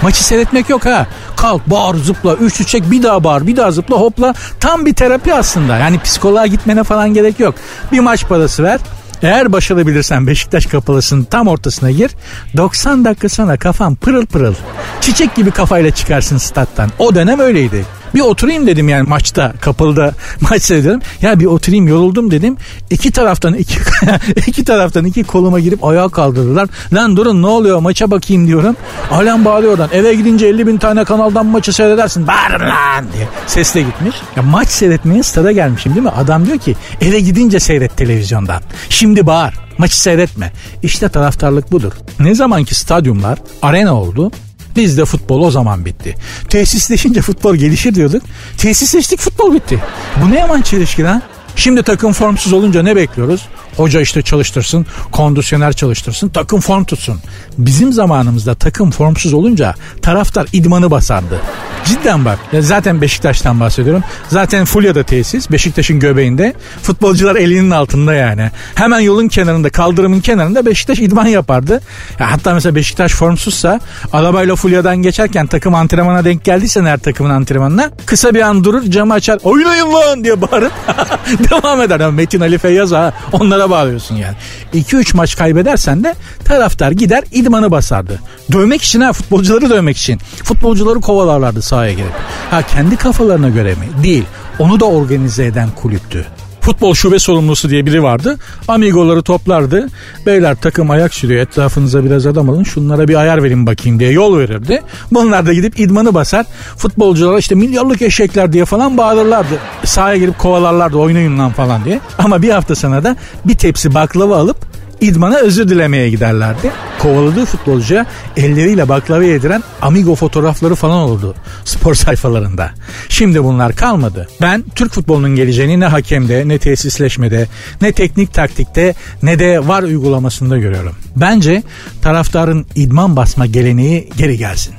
Maçı 0.03 0.25
seyretmek 0.25 0.69
yok 0.69 0.87
ha. 0.87 1.07
Kalk 1.37 1.71
bağır 1.71 1.97
zıpla 1.97 2.35
üçlü 2.35 2.65
çek 2.65 2.91
bir 2.91 3.03
daha 3.03 3.25
bağır 3.25 3.47
bir 3.47 3.57
daha 3.57 3.71
zıpla 3.71 3.97
hopla. 3.97 4.35
Tam 4.61 4.87
bir 4.87 4.95
terapi 4.95 5.35
aslında. 5.35 5.79
Yani 5.79 5.99
psikoloğa 5.99 6.47
gitmene 6.47 6.85
falan 6.85 7.15
gerek 7.15 7.41
yok. 7.41 7.55
Bir 7.93 8.01
maç 8.01 8.29
parası 8.29 8.63
ver 8.63 8.81
eğer 9.23 9.53
başarabilirsen 9.53 10.27
Beşiktaş 10.27 10.67
kapalısının 10.67 11.25
tam 11.25 11.49
ortasına 11.49 11.91
gir. 11.91 12.11
90 12.57 13.05
dakika 13.05 13.29
sonra 13.29 13.57
kafan 13.57 13.95
pırıl 13.95 14.27
pırıl. 14.27 14.55
Çiçek 15.01 15.35
gibi 15.35 15.51
kafayla 15.51 15.91
çıkarsın 15.91 16.39
stat'tan. 16.39 16.91
O 16.99 17.15
dönem 17.15 17.41
öyleydi. 17.41 17.85
Bir 18.15 18.21
oturayım 18.21 18.67
dedim 18.67 18.89
yani 18.89 19.09
maçta 19.09 19.53
kapalıda 19.61 20.15
maç 20.41 20.63
seyrediyorum. 20.63 21.01
Ya 21.23 21.41
bir 21.41 21.47
oturayım 21.47 21.89
yoruldum 21.89 22.31
dedim. 22.31 22.57
İki 22.91 23.11
taraftan 23.11 23.55
iki, 23.55 23.79
iki 24.47 24.65
taraftan 24.65 25.05
iki 25.05 25.25
koluma 25.25 25.61
girip 25.61 25.85
ayağa 25.85 26.09
kaldırdılar. 26.09 26.69
Lan 26.93 27.17
durun 27.17 27.43
ne 27.43 27.47
oluyor 27.47 27.79
maça 27.79 28.11
bakayım 28.11 28.47
diyorum. 28.47 28.77
Alem 29.11 29.45
bağırıyor 29.45 29.73
oradan. 29.73 29.89
Eve 29.93 30.15
gidince 30.15 30.47
50 30.47 30.67
bin 30.67 30.79
tane 30.79 31.05
kanaldan 31.05 31.47
maçı 31.47 31.73
seyredersin. 31.73 32.27
Bağırın 32.27 32.67
lan 32.69 33.05
diye. 33.17 33.29
Sesle 33.47 33.83
gitmiş. 33.83 34.17
Ya 34.37 34.43
maç 34.43 34.69
seyretmeye 34.69 35.23
stada 35.23 35.53
gelmişim 35.53 35.95
değil 35.95 36.05
mi? 36.05 36.11
Adam 36.11 36.47
diyor 36.47 36.59
ki 36.59 36.77
eve 37.01 37.21
gidince 37.21 37.61
seyret 37.61 37.97
televizyondan. 37.97 38.63
Şimdi 38.89 39.27
bağır. 39.27 39.55
Maçı 39.79 40.01
seyretme. 40.01 40.53
İşte 40.83 41.09
taraftarlık 41.09 41.73
budur. 41.73 41.93
Ne 42.21 42.35
zamanki 42.35 42.75
stadyumlar 42.75 43.39
arena 43.63 43.95
oldu 44.01 44.31
Bizde 44.77 45.05
futbol 45.05 45.41
o 45.41 45.51
zaman 45.51 45.85
bitti. 45.85 46.15
Tesisleşince 46.49 47.23
futbol 47.23 47.57
gelişir 47.57 47.95
diyorduk. 47.95 48.23
Tesisleştik 48.57 49.21
futbol 49.21 49.55
bitti. 49.55 49.79
Bu 50.25 50.31
ne 50.31 50.39
yaman 50.39 50.63
çelişki 50.63 51.03
lan? 51.03 51.23
Şimdi 51.57 51.83
takım 51.83 52.13
formsuz 52.13 52.53
olunca 52.53 52.83
ne 52.83 52.97
bekliyoruz? 52.97 53.49
Hoca 53.77 54.01
işte 54.01 54.23
çalıştırsın, 54.23 54.87
kondisyoner 55.13 55.73
çalıştırsın, 55.73 56.29
takım 56.29 56.61
form 56.61 56.85
tutsun. 56.85 57.21
Bizim 57.59 57.93
zamanımızda 57.93 58.55
takım 58.55 58.91
formsuz 58.91 59.35
olunca 59.35 59.75
taraftar 60.03 60.47
idmanı 60.53 60.91
basardı. 60.91 61.41
Cidden 61.85 62.25
bak. 62.25 62.39
Zaten 62.61 63.01
Beşiktaş'tan 63.01 63.61
bahsediyorum. 63.61 64.03
Zaten 64.29 64.65
Fulya'da 64.65 65.03
tesis. 65.03 65.51
Beşiktaş'ın 65.51 66.01
göbeğinde. 66.01 66.55
Futbolcular 66.83 67.37
elinin 67.37 67.71
altında 67.71 68.15
yani. 68.15 68.51
Hemen 68.75 69.01
yolun 69.01 69.29
kenarında, 69.29 69.71
kaldırımın 69.71 70.21
kenarında 70.21 70.67
Beşiktaş 70.67 70.99
idman 70.99 71.27
yapardı. 71.27 71.81
Ya 72.21 72.33
hatta 72.33 72.55
mesela 72.55 72.75
Beşiktaş 72.75 73.13
formsuzsa 73.13 73.81
arabayla 74.13 74.57
Fulya'dan 74.57 74.97
geçerken 74.97 75.47
takım 75.47 75.75
antrenmana 75.75 76.25
denk 76.25 76.45
geldiyse 76.45 76.83
her 76.83 76.99
takımın 76.99 77.31
antrenmanına 77.31 77.91
kısa 78.07 78.35
bir 78.35 78.41
an 78.41 78.65
durur 78.65 78.83
camı 78.83 79.15
açar 79.15 79.39
oynayın 79.43 79.93
lan 79.93 80.25
diye 80.25 80.41
bağırıp 80.41 80.73
devam 81.51 81.81
eder. 81.81 82.11
Metin 82.11 82.41
Ali 82.41 82.59
Feyyaz 82.59 82.93
ha 82.93 83.13
onlara 83.33 83.62
bağlıyorsun 83.71 84.17
yani. 84.17 84.37
2-3 84.75 85.17
maç 85.17 85.37
kaybedersen 85.37 86.05
de 86.05 86.15
taraftar 86.45 86.91
gider 86.91 87.25
idmanı 87.33 87.71
basardı. 87.71 88.21
Dövmek 88.53 88.83
için 88.83 89.01
ha 89.01 89.13
futbolcuları 89.13 89.71
dövmek 89.71 89.97
için. 89.97 90.19
Futbolcuları 90.45 91.01
kovalarlardı 91.01 91.63
sahaya 91.63 91.93
girip. 91.93 92.13
Ha 92.51 92.63
kendi 92.63 92.97
kafalarına 92.97 93.49
göre 93.49 93.75
mi? 93.75 93.89
Değil. 94.03 94.25
Onu 94.59 94.81
da 94.81 94.85
organize 94.85 95.45
eden 95.45 95.69
kulüptü 95.71 96.27
futbol 96.63 96.95
şube 96.95 97.19
sorumlusu 97.19 97.71
diye 97.71 97.87
biri 97.87 98.03
vardı. 98.03 98.39
Amigoları 98.69 99.23
toplardı. 99.23 99.89
Beyler 100.27 100.55
takım 100.55 100.91
ayak 100.91 101.15
sürüyor 101.15 101.41
etrafınıza 101.41 102.05
biraz 102.05 102.27
adam 102.27 102.51
alın 102.51 102.63
şunlara 102.63 103.09
bir 103.09 103.15
ayar 103.15 103.43
verin 103.43 103.67
bakayım 103.67 104.01
diye 104.01 104.11
yol 104.11 104.39
verirdi. 104.39 104.83
Bunlar 105.13 105.47
da 105.47 105.53
gidip 105.53 105.81
idmanı 105.81 106.15
basar. 106.15 106.47
Futbolculara 106.77 107.39
işte 107.39 107.55
milyarlık 107.55 108.03
eşekler 108.03 108.53
diye 108.53 108.65
falan 108.65 108.99
bağırırlardı. 108.99 109.59
Sahaya 109.85 110.17
girip 110.17 110.39
kovalarlardı 110.39 110.97
oynayın 110.97 111.39
lan 111.39 111.53
falan 111.53 111.85
diye. 111.85 112.01
Ama 112.19 112.43
bir 112.43 112.51
hafta 112.51 112.75
sonra 112.75 113.05
da 113.05 113.17
bir 113.45 113.55
tepsi 113.55 113.95
baklava 113.95 114.37
alıp 114.37 114.72
idmana 115.03 115.37
özür 115.37 115.69
dilemeye 115.69 116.11
giderlerdi. 116.11 116.71
Kovaladığı 116.99 117.45
futbolcuya 117.45 118.07
elleriyle 118.37 118.89
baklava 118.89 119.25
yediren 119.25 119.63
amigo 119.83 120.15
fotoğrafları 120.15 120.75
falan 120.75 120.99
olurdu 120.99 121.35
spor 121.65 121.95
sayfalarında. 122.05 122.71
Şimdi 123.09 123.45
bunlar 123.45 123.77
kalmadı. 123.77 124.29
Ben 124.41 124.65
Türk 124.75 124.93
futbolunun 124.93 125.37
geleceğini 125.37 125.81
ne 125.81 125.87
hakemde, 125.87 126.49
ne 126.49 126.59
tesisleşmede, 126.59 127.49
ne 127.81 127.93
teknik 127.93 128.35
taktikte, 128.35 128.95
ne 129.23 129.39
de 129.39 129.69
var 129.69 129.83
uygulamasında 129.83 130.59
görüyorum. 130.59 130.97
Bence 131.17 131.63
taraftarın 132.03 132.67
idman 132.75 133.17
basma 133.17 133.47
geleneği 133.47 134.11
geri 134.17 134.39
gelsin. 134.39 134.75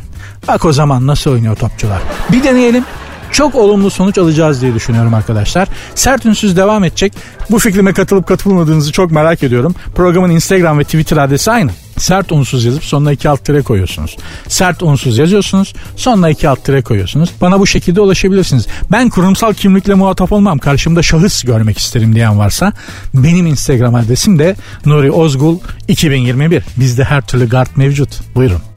Bak 0.47 0.65
o 0.65 0.73
zaman 0.73 1.07
nasıl 1.07 1.31
oynuyor 1.31 1.55
topçular. 1.55 2.01
Bir 2.31 2.43
deneyelim 2.43 2.83
çok 3.33 3.55
olumlu 3.55 3.89
sonuç 3.89 4.17
alacağız 4.17 4.61
diye 4.61 4.73
düşünüyorum 4.73 5.13
arkadaşlar. 5.13 5.67
Sert 5.95 6.25
Ünsüz 6.25 6.57
devam 6.57 6.83
edecek. 6.83 7.13
Bu 7.51 7.59
fikrime 7.59 7.93
katılıp 7.93 8.27
katılmadığınızı 8.27 8.91
çok 8.91 9.11
merak 9.11 9.43
ediyorum. 9.43 9.75
Programın 9.95 10.29
Instagram 10.29 10.79
ve 10.79 10.83
Twitter 10.83 11.17
adresi 11.17 11.51
aynı. 11.51 11.71
Sert 11.97 12.31
unsuz 12.31 12.65
yazıp 12.65 12.83
sonuna 12.83 13.11
iki 13.11 13.29
alt 13.29 13.45
tire 13.45 13.61
koyuyorsunuz. 13.61 14.17
Sert 14.47 14.83
unsuz 14.83 15.17
yazıyorsunuz 15.17 15.73
sonuna 15.95 16.29
iki 16.29 16.49
alt 16.49 16.63
tire 16.63 16.81
koyuyorsunuz. 16.81 17.29
Bana 17.41 17.59
bu 17.59 17.67
şekilde 17.67 18.01
ulaşabilirsiniz. 18.01 18.67
Ben 18.91 19.09
kurumsal 19.09 19.53
kimlikle 19.53 19.93
muhatap 19.93 20.31
olmam. 20.31 20.57
Karşımda 20.57 21.03
şahıs 21.03 21.43
görmek 21.43 21.77
isterim 21.77 22.15
diyen 22.15 22.39
varsa 22.39 22.73
benim 23.13 23.45
Instagram 23.45 23.95
adresim 23.95 24.39
de 24.39 24.55
Nuri 24.85 25.11
Ozgul 25.11 25.59
2021. 25.87 26.63
Bizde 26.77 27.03
her 27.03 27.21
türlü 27.21 27.49
guard 27.49 27.69
mevcut. 27.75 28.35
Buyurun. 28.35 28.72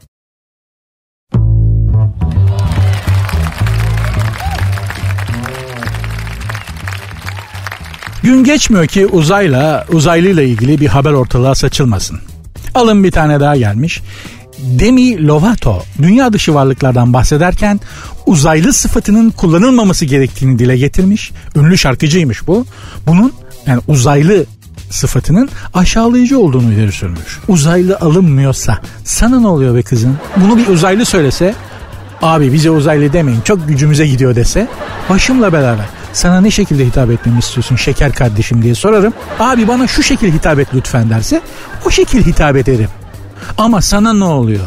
Gün 8.27 8.43
geçmiyor 8.43 8.87
ki 8.87 9.07
uzayla, 9.07 9.85
uzaylıyla 9.91 10.43
ilgili 10.43 10.81
bir 10.81 10.87
haber 10.87 11.11
ortalığa 11.11 11.55
saçılmasın. 11.55 12.19
Alın 12.75 13.03
bir 13.03 13.11
tane 13.11 13.39
daha 13.39 13.57
gelmiş. 13.57 14.01
Demi 14.59 15.27
Lovato 15.27 15.83
dünya 16.01 16.33
dışı 16.33 16.53
varlıklardan 16.53 17.13
bahsederken 17.13 17.79
uzaylı 18.25 18.73
sıfatının 18.73 19.29
kullanılmaması 19.29 20.05
gerektiğini 20.05 20.59
dile 20.59 20.77
getirmiş. 20.77 21.31
Ünlü 21.55 21.77
şarkıcıymış 21.77 22.47
bu. 22.47 22.65
Bunun 23.07 23.33
yani 23.67 23.81
uzaylı 23.87 24.45
sıfatının 24.89 25.49
aşağılayıcı 25.73 26.39
olduğunu 26.39 26.73
ileri 26.73 26.91
sürmüş. 26.91 27.39
Uzaylı 27.47 27.97
alınmıyorsa 27.97 28.79
sana 29.03 29.39
ne 29.39 29.47
oluyor 29.47 29.75
be 29.75 29.81
kızın? 29.81 30.17
Bunu 30.37 30.57
bir 30.57 30.67
uzaylı 30.67 31.05
söylese 31.05 31.55
abi 32.21 32.53
bize 32.53 32.69
uzaylı 32.69 33.13
demeyin 33.13 33.41
çok 33.41 33.67
gücümüze 33.67 34.07
gidiyor 34.07 34.35
dese 34.35 34.67
başımla 35.09 35.53
beraber 35.53 35.85
sana 36.17 36.41
ne 36.41 36.51
şekilde 36.51 36.85
hitap 36.85 37.11
etmemi 37.11 37.39
istiyorsun 37.39 37.75
şeker 37.75 38.13
kardeşim 38.13 38.61
diye 38.61 38.75
sorarım. 38.75 39.13
Abi 39.39 39.67
bana 39.67 39.87
şu 39.87 40.03
şekil 40.03 40.33
hitap 40.33 40.59
et 40.59 40.67
lütfen 40.73 41.09
derse 41.09 41.41
o 41.85 41.91
şekil 41.91 42.25
hitap 42.25 42.55
ederim. 42.55 42.89
Ama 43.57 43.81
sana 43.81 44.13
ne 44.13 44.23
oluyor? 44.23 44.65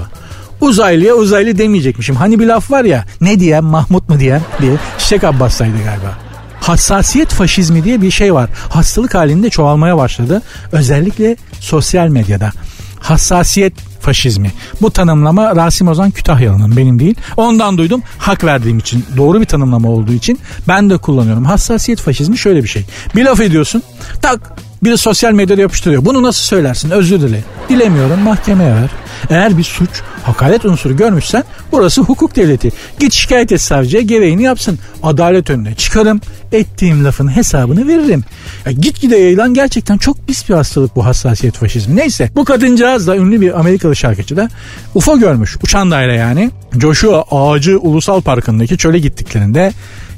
Uzaylıya 0.60 1.14
uzaylı 1.14 1.58
demeyecekmişim. 1.58 2.16
Hani 2.16 2.38
bir 2.40 2.46
laf 2.46 2.70
var 2.70 2.84
ya 2.84 3.04
ne 3.20 3.40
diyen 3.40 3.64
Mahmut 3.64 4.08
mu 4.08 4.20
diyen 4.20 4.40
diye 4.60 4.72
Çiçek 4.98 5.24
Abbas'taydı 5.24 5.76
galiba. 5.84 6.18
Hassasiyet 6.60 7.28
faşizmi 7.28 7.84
diye 7.84 8.02
bir 8.02 8.10
şey 8.10 8.34
var. 8.34 8.50
Hastalık 8.68 9.14
halinde 9.14 9.50
çoğalmaya 9.50 9.96
başladı. 9.96 10.42
Özellikle 10.72 11.36
sosyal 11.60 12.08
medyada. 12.08 12.52
Hassasiyet 13.00 13.72
faşizmi. 14.00 14.52
Bu 14.82 14.90
tanımlama 14.90 15.56
Rasim 15.56 15.88
Ozan 15.88 16.10
Kütahyalı'nın 16.10 16.76
benim 16.76 16.98
değil. 16.98 17.14
Ondan 17.36 17.78
duydum 17.78 18.02
hak 18.18 18.44
verdiğim 18.44 18.78
için 18.78 19.04
doğru 19.16 19.40
bir 19.40 19.46
tanımlama 19.46 19.88
olduğu 19.88 20.12
için 20.12 20.38
ben 20.68 20.90
de 20.90 20.98
kullanıyorum. 20.98 21.44
Hassasiyet 21.44 22.00
faşizmi 22.00 22.38
şöyle 22.38 22.62
bir 22.62 22.68
şey. 22.68 22.84
Bir 23.16 23.24
laf 23.24 23.40
ediyorsun 23.40 23.82
tak 24.22 24.52
biri 24.82 24.98
sosyal 24.98 25.32
medyada 25.32 25.60
yapıştırıyor. 25.60 26.04
Bunu 26.04 26.22
nasıl 26.22 26.42
söylersin? 26.42 26.90
Özür 26.90 27.20
dile. 27.20 27.40
Dilemiyorum 27.68 28.20
mahkemeye 28.20 28.74
ver. 28.74 28.90
Eğer 29.30 29.58
bir 29.58 29.64
suç 29.64 29.90
hakaret 30.22 30.64
unsuru 30.64 30.96
görmüşsen 30.96 31.44
burası 31.72 32.00
hukuk 32.00 32.36
devleti. 32.36 32.72
Git 32.98 33.12
şikayet 33.12 33.52
et 33.52 33.60
savcıya 33.60 34.02
gereğini 34.02 34.42
yapsın. 34.42 34.78
Adalet 35.02 35.50
önüne 35.50 35.74
çıkarım. 35.74 36.20
Ettiğim 36.52 37.04
lafın 37.04 37.36
hesabını 37.36 37.88
veririm. 37.88 38.24
Ya 38.66 38.72
git 38.72 39.00
gide 39.00 39.16
yayılan 39.16 39.54
gerçekten 39.54 39.98
çok 39.98 40.26
pis 40.26 40.48
bir 40.48 40.54
hastalık 40.54 40.96
bu 40.96 41.04
hassasiyet 41.04 41.56
faşizmi. 41.56 41.96
Neyse 41.96 42.30
bu 42.36 42.44
kadıncağız 42.44 43.06
da 43.06 43.16
ünlü 43.16 43.40
bir 43.40 43.60
Amerikalı 43.60 43.96
şarkıcı 43.96 44.36
da 44.36 44.48
UFO 44.94 45.18
görmüş. 45.18 45.56
Uçan 45.62 45.90
daire 45.90 46.14
yani. 46.14 46.50
Joshua 46.80 47.24
Ağacı 47.30 47.78
Ulusal 47.78 48.20
Parkı'ndaki 48.20 48.78
çöle 48.78 48.98
gittiklerinde 48.98 49.72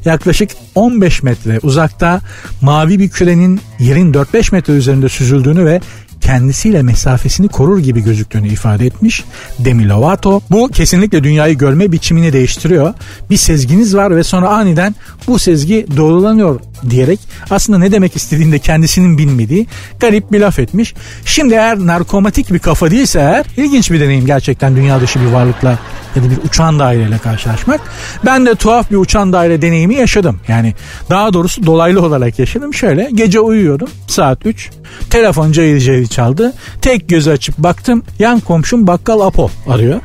yaklaşık 0.05 0.51
15 0.75 1.23
metre 1.23 1.59
uzakta 1.63 2.21
mavi 2.61 2.99
bir 2.99 3.09
kürenin 3.09 3.61
yerin 3.79 4.13
4-5 4.13 4.55
metre 4.55 4.73
üzerinde 4.73 5.09
süzüldüğünü 5.09 5.65
ve 5.65 5.81
kendisiyle 6.23 6.83
mesafesini 6.83 7.49
korur 7.49 7.79
gibi 7.79 8.05
gözüktüğünü 8.05 8.49
ifade 8.49 8.87
etmiş 8.87 9.25
Demi 9.59 9.89
Lovato. 9.89 10.41
Bu 10.51 10.69
kesinlikle 10.69 11.25
dünyayı 11.25 11.59
görme 11.59 11.93
biçimini 11.93 12.33
değiştiriyor. 12.33 12.95
Bir 13.31 13.37
sezginiz 13.37 13.97
var 13.97 14.17
ve 14.17 14.23
sonra 14.23 14.49
aniden 14.49 14.95
bu 15.27 15.39
sezgi 15.39 15.87
doğrulanıyor 15.97 16.61
diyerek 16.91 17.21
aslında 17.51 17.79
ne 17.79 17.93
demek 17.93 18.17
istediğini 18.17 18.53
de 18.53 18.59
kendisinin 18.59 19.19
bilmediği 19.19 19.67
garip 20.01 20.33
bir 20.33 20.41
laf 20.41 20.59
etmiş. 20.59 20.95
Şimdi 21.25 21.55
eğer 21.55 21.79
narkomatik 21.79 22.53
bir 22.53 22.59
kafa 22.59 22.91
değilse 22.91 23.21
eğer 23.21 23.47
ilginç 23.57 23.91
bir 23.91 24.01
deneyim 24.01 24.27
gerçekten 24.27 24.77
dünya 24.77 25.01
dışı 25.01 25.21
bir 25.21 25.27
varlıkla 25.27 25.79
ya 26.17 26.23
da 26.23 26.31
bir 26.31 26.49
uçan 26.49 26.79
daireyle 26.79 27.19
karşılaşmak. 27.19 27.81
Ben 28.25 28.47
de 28.47 28.55
tuhaf 28.55 28.91
bir 28.91 28.97
uçan 28.97 29.33
daire 29.33 29.63
deneyimi 29.63 29.95
yaşadım. 29.95 30.41
Yani 30.49 30.75
daha 31.11 31.33
doğrusu 31.33 31.67
dolaylı 31.67 32.03
olarak 32.03 32.39
yaşadım. 32.39 32.75
Şöyle 32.75 33.11
gece 33.15 33.41
uyuyordum 33.41 33.89
saat 34.07 34.47
3. 34.47 34.71
Telefon 35.11 35.53
cayır 35.53 35.81
cayır 35.81 36.07
çaldı. 36.07 36.53
Tek 36.81 37.09
gözü 37.09 37.31
açıp 37.31 37.59
baktım 37.59 38.03
yan 38.19 38.41
komşum 38.41 38.87
bakkal 38.87 39.21
Apo 39.21 39.51
arıyor. 39.69 40.01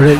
Böyle 0.00 0.14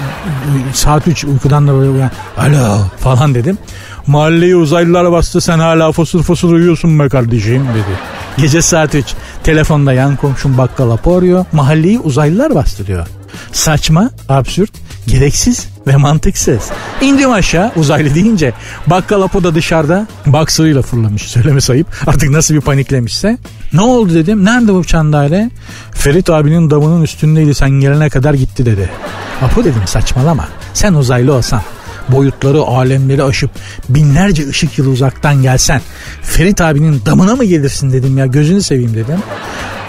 saat 0.75 1.09
3 1.09 1.25
uykudan 1.25 1.69
da 1.69 1.73
böyle. 1.73 2.11
Alo 2.39 2.79
falan 2.99 3.35
dedim. 3.35 3.59
Mahalleyi 4.07 4.57
uzaylılar 4.57 5.13
bastı 5.13 5.41
sen 5.41 5.59
hala 5.59 5.93
fosur 5.93 6.23
fosur 6.23 6.53
uyuyorsun 6.53 6.99
be 6.99 7.09
kardeşim 7.09 7.67
dedi. 7.75 7.99
Gece 8.39 8.63
saat 8.63 8.95
3 8.95 9.07
telefonda 9.45 9.93
yan 9.93 10.17
komşum 10.17 10.59
bakkal 10.59 10.91
Apo 10.91 11.17
arıyor. 11.17 11.45
Mahalleyi 11.53 11.99
uzaylılar 11.99 12.55
bastı 12.55 12.87
diyor. 12.87 13.07
Saçma, 13.53 14.11
absürt, 14.29 14.71
gereksiz 15.11 15.69
ve 15.87 15.97
mantıksız. 15.97 16.71
İndim 17.00 17.33
aşağı 17.33 17.73
uzaylı 17.76 18.14
deyince 18.14 18.52
bakkal 18.87 19.23
Apo 19.23 19.45
da 19.45 19.55
dışarıda 19.55 20.07
baksırıyla 20.26 20.83
fırlamış 20.83 21.23
söyleme 21.23 21.61
sayıp 21.61 21.87
artık 22.07 22.31
nasıl 22.31 22.55
bir 22.55 22.61
paniklemişse. 22.61 23.38
Ne 23.73 23.81
oldu 23.81 24.14
dedim 24.14 24.45
nerede 24.45 24.75
bu 24.75 24.85
çandare? 24.85 25.50
Ferit 25.93 26.31
abinin 26.31 26.71
damının 26.71 27.02
üstündeydi 27.02 27.55
sen 27.55 27.71
gelene 27.71 28.09
kadar 28.09 28.35
gitti 28.35 28.67
dedi. 28.67 28.90
Apo 29.43 29.64
dedim 29.64 29.83
saçmalama 29.87 30.49
sen 30.75 30.95
uzaylı 30.95 31.35
olsan 31.35 31.62
boyutları 32.09 32.61
alemleri 32.61 33.23
aşıp 33.23 33.50
binlerce 33.88 34.49
ışık 34.49 34.79
yılı 34.79 34.90
uzaktan 34.90 35.43
gelsen 35.43 35.81
Ferit 36.23 36.61
abinin 36.61 37.02
damına 37.07 37.37
mı 37.37 37.45
gelirsin 37.45 37.93
dedim 37.93 38.19
ya 38.19 38.26
gözünü 38.26 38.62
seveyim 38.62 38.95
dedim. 38.95 39.19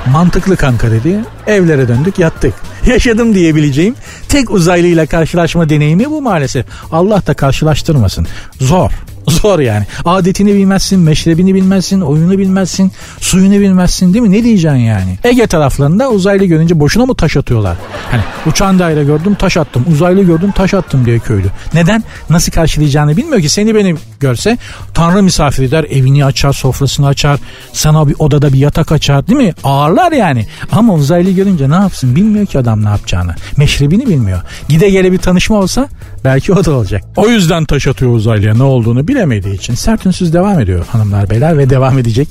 Mantıklı 0.09 0.57
kanka 0.57 0.91
dedi. 0.91 1.19
Evlere 1.47 1.87
döndük 1.87 2.19
yattık. 2.19 2.53
Yaşadım 2.85 3.33
diyebileceğim 3.35 3.95
tek 4.29 4.51
uzaylıyla 4.51 5.05
karşılaşma 5.05 5.69
deneyimi 5.69 6.09
bu 6.09 6.21
maalesef. 6.21 6.65
Allah 6.91 7.27
da 7.27 7.33
karşılaştırmasın. 7.33 8.27
Zor. 8.59 8.91
Zor 9.41 9.59
yani. 9.59 9.85
Adetini 10.05 10.53
bilmezsin, 10.53 10.99
meşrebini 10.99 11.55
bilmezsin, 11.55 12.01
oyunu 12.01 12.37
bilmezsin, 12.37 12.91
suyunu 13.19 13.59
bilmezsin 13.59 14.13
değil 14.13 14.23
mi? 14.23 14.31
Ne 14.31 14.43
diyeceksin 14.43 14.77
yani? 14.77 15.17
Ege 15.23 15.47
taraflarında 15.47 16.09
uzaylı 16.09 16.45
görünce 16.45 16.79
boşuna 16.79 17.05
mı 17.05 17.15
taş 17.15 17.37
atıyorlar? 17.37 17.77
Hani 18.11 18.21
uçan 18.45 18.79
daire 18.79 19.03
gördüm 19.03 19.35
taş 19.35 19.57
attım, 19.57 19.85
uzaylı 19.91 20.23
gördüm 20.23 20.51
taş 20.51 20.73
attım 20.73 21.05
diye 21.05 21.19
köylü. 21.19 21.47
Neden? 21.73 22.03
Nasıl 22.29 22.51
karşılayacağını 22.51 23.17
bilmiyor 23.17 23.41
ki. 23.41 23.49
Seni 23.49 23.75
beni 23.75 23.95
görse 24.19 24.57
tanrı 24.93 25.23
misafir 25.23 25.63
eder, 25.63 25.85
evini 25.89 26.25
açar, 26.25 26.53
sofrasını 26.53 27.07
açar, 27.07 27.39
sana 27.73 28.07
bir 28.07 28.15
odada 28.19 28.53
bir 28.53 28.57
yatak 28.57 28.91
açar 28.91 29.27
değil 29.27 29.39
mi? 29.39 29.53
Ağırlar 29.63 30.11
yani. 30.11 30.47
Ama 30.71 30.93
uzaylı 30.93 31.31
görünce 31.31 31.69
ne 31.69 31.75
yapsın? 31.75 32.15
Bilmiyor 32.15 32.45
ki 32.45 32.59
adam 32.59 32.85
ne 32.85 32.89
yapacağını. 32.89 33.35
Meşrebini 33.57 34.07
bilmiyor. 34.07 34.41
Gide 34.69 34.89
gele 34.89 35.11
bir 35.11 35.17
tanışma 35.17 35.55
olsa 35.55 35.87
belki 36.23 36.53
o 36.53 36.65
da 36.65 36.71
olacak. 36.71 37.03
O 37.15 37.27
yüzden 37.29 37.65
taş 37.65 37.87
atıyor 37.87 38.15
uzaylıya 38.15 38.53
ne 38.53 38.63
olduğunu 38.63 39.07
bilemediği 39.11 39.55
için 39.55 39.73
sert 39.73 40.05
ünsüz 40.05 40.33
devam 40.33 40.59
ediyor 40.59 40.85
hanımlar 40.87 41.29
beyler 41.29 41.57
ve 41.57 41.69
devam 41.69 41.99
edecek. 41.99 42.27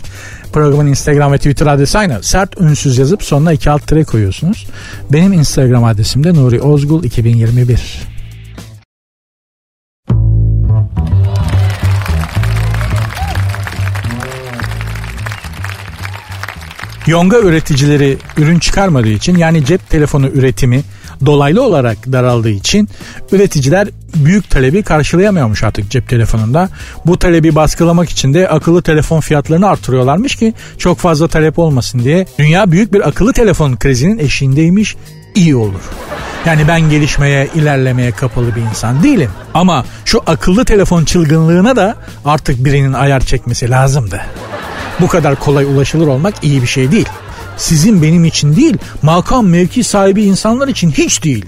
Programın 0.53 0.87
Instagram 0.87 1.33
ve 1.33 1.37
Twitter 1.37 1.67
adresi 1.67 1.99
aynı. 1.99 2.23
Sert 2.23 2.61
ünsüz 2.61 2.99
yazıp 2.99 3.23
sonuna 3.23 3.53
iki 3.53 3.71
alt 3.71 3.87
tire 3.87 4.05
koyuyorsunuz. 4.05 4.67
Benim 5.13 5.33
Instagram 5.33 5.85
adresim 5.85 6.25
de 6.25 6.35
Nuri 6.35 6.61
Ozgul 6.61 7.05
2021. 7.05 8.01
Yonga 17.07 17.39
üreticileri 17.39 18.19
ürün 18.37 18.59
çıkarmadığı 18.59 19.09
için 19.09 19.37
yani 19.37 19.65
cep 19.65 19.91
telefonu 19.91 20.29
üretimi 20.29 20.83
dolaylı 21.27 21.63
olarak 21.63 22.13
daraldığı 22.13 22.51
için 22.51 22.89
üreticiler 23.33 23.89
büyük 24.15 24.51
talebi 24.51 24.83
karşılayamıyormuş 24.83 25.63
artık 25.63 25.91
cep 25.91 26.09
telefonunda. 26.09 26.69
Bu 27.07 27.19
talebi 27.19 27.55
baskılamak 27.55 28.11
için 28.11 28.35
de 28.35 28.49
akıllı 28.49 28.83
telefon 28.83 29.21
fiyatlarını 29.21 29.69
artırıyorlarmış 29.69 30.37
ki 30.37 30.55
çok 30.79 30.99
fazla 30.99 31.29
talep 31.29 31.59
olmasın 31.59 31.99
diye. 31.99 32.27
Dünya 32.39 32.73
büyük 32.73 32.93
bir 32.93 33.09
akıllı 33.09 33.33
telefon 33.33 33.77
krizinin 33.77 34.19
eşiğindeymiş 34.19 34.97
iyi 35.35 35.57
olur. 35.57 35.81
Yani 36.47 36.69
ben 36.69 36.81
gelişmeye, 36.81 37.49
ilerlemeye 37.55 38.11
kapalı 38.11 38.57
bir 38.57 38.61
insan 38.61 39.03
değilim. 39.03 39.31
Ama 39.55 39.85
şu 40.05 40.23
akıllı 40.27 40.65
telefon 40.65 41.05
çılgınlığına 41.05 41.77
da 41.77 41.97
artık 42.25 42.65
birinin 42.65 42.93
ayar 42.93 43.21
çekmesi 43.21 43.71
lazımdı. 43.71 44.21
Bu 45.01 45.09
kadar 45.09 45.37
kolay 45.37 45.65
ulaşılır 45.65 46.07
olmak 46.07 46.35
iyi 46.43 46.63
bir 46.63 46.67
şey 46.67 46.93
değil. 46.93 47.09
Sizin 47.57 48.03
benim 48.03 48.25
için 48.25 48.57
değil, 48.57 48.77
makam 49.03 49.47
mevki 49.47 49.85
sahibi 49.85 50.23
insanlar 50.23 50.69
için 50.69 50.91
hiç 50.91 51.25
değil. 51.25 51.47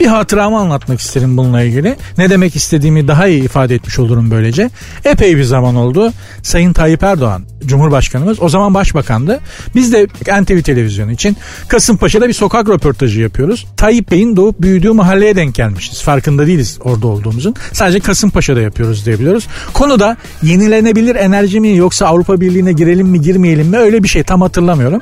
Bir 0.00 0.06
hatıramı 0.06 0.58
anlatmak 0.58 1.00
isterim 1.00 1.36
bununla 1.36 1.62
ilgili. 1.62 1.96
Ne 2.18 2.30
demek 2.30 2.56
istediğimi 2.56 3.08
daha 3.08 3.26
iyi 3.26 3.44
ifade 3.44 3.74
etmiş 3.74 3.98
olurum 3.98 4.30
böylece. 4.30 4.70
Epey 5.04 5.36
bir 5.36 5.44
zaman 5.44 5.76
oldu. 5.76 6.12
Sayın 6.42 6.72
Tayyip 6.72 7.02
Erdoğan 7.02 7.42
Cumhurbaşkanımız 7.66 8.42
o 8.42 8.48
zaman 8.48 8.74
başbakandı. 8.74 9.40
Biz 9.74 9.92
de 9.92 10.06
NTV 10.42 10.62
televizyonu 10.62 11.12
için 11.12 11.36
Kasımpaşa'da 11.68 12.28
bir 12.28 12.32
sokak 12.32 12.68
röportajı 12.68 13.20
yapıyoruz. 13.20 13.66
Tayyip 13.76 14.10
Bey'in 14.10 14.36
doğup 14.36 14.62
büyüdüğü 14.62 14.92
mahalleye 14.92 15.36
denk 15.36 15.54
gelmişiz. 15.54 16.02
Farkında 16.02 16.46
değiliz 16.46 16.78
orada 16.84 17.06
olduğumuzun. 17.06 17.54
Sadece 17.72 18.00
Kasımpaşa'da 18.00 18.60
yapıyoruz 18.60 19.06
diyebiliyoruz. 19.06 19.46
Konu 19.72 20.00
da 20.00 20.16
yenilenebilir 20.42 21.16
enerji 21.16 21.60
mi 21.60 21.76
yoksa 21.76 22.06
Avrupa 22.06 22.40
Birliği'ne 22.40 22.72
girelim 22.72 23.08
mi 23.08 23.20
girmeyelim 23.20 23.66
mi 23.66 23.76
öyle 23.76 24.02
bir 24.02 24.08
şey 24.08 24.22
tam 24.22 24.40
hatırlamıyorum. 24.40 25.00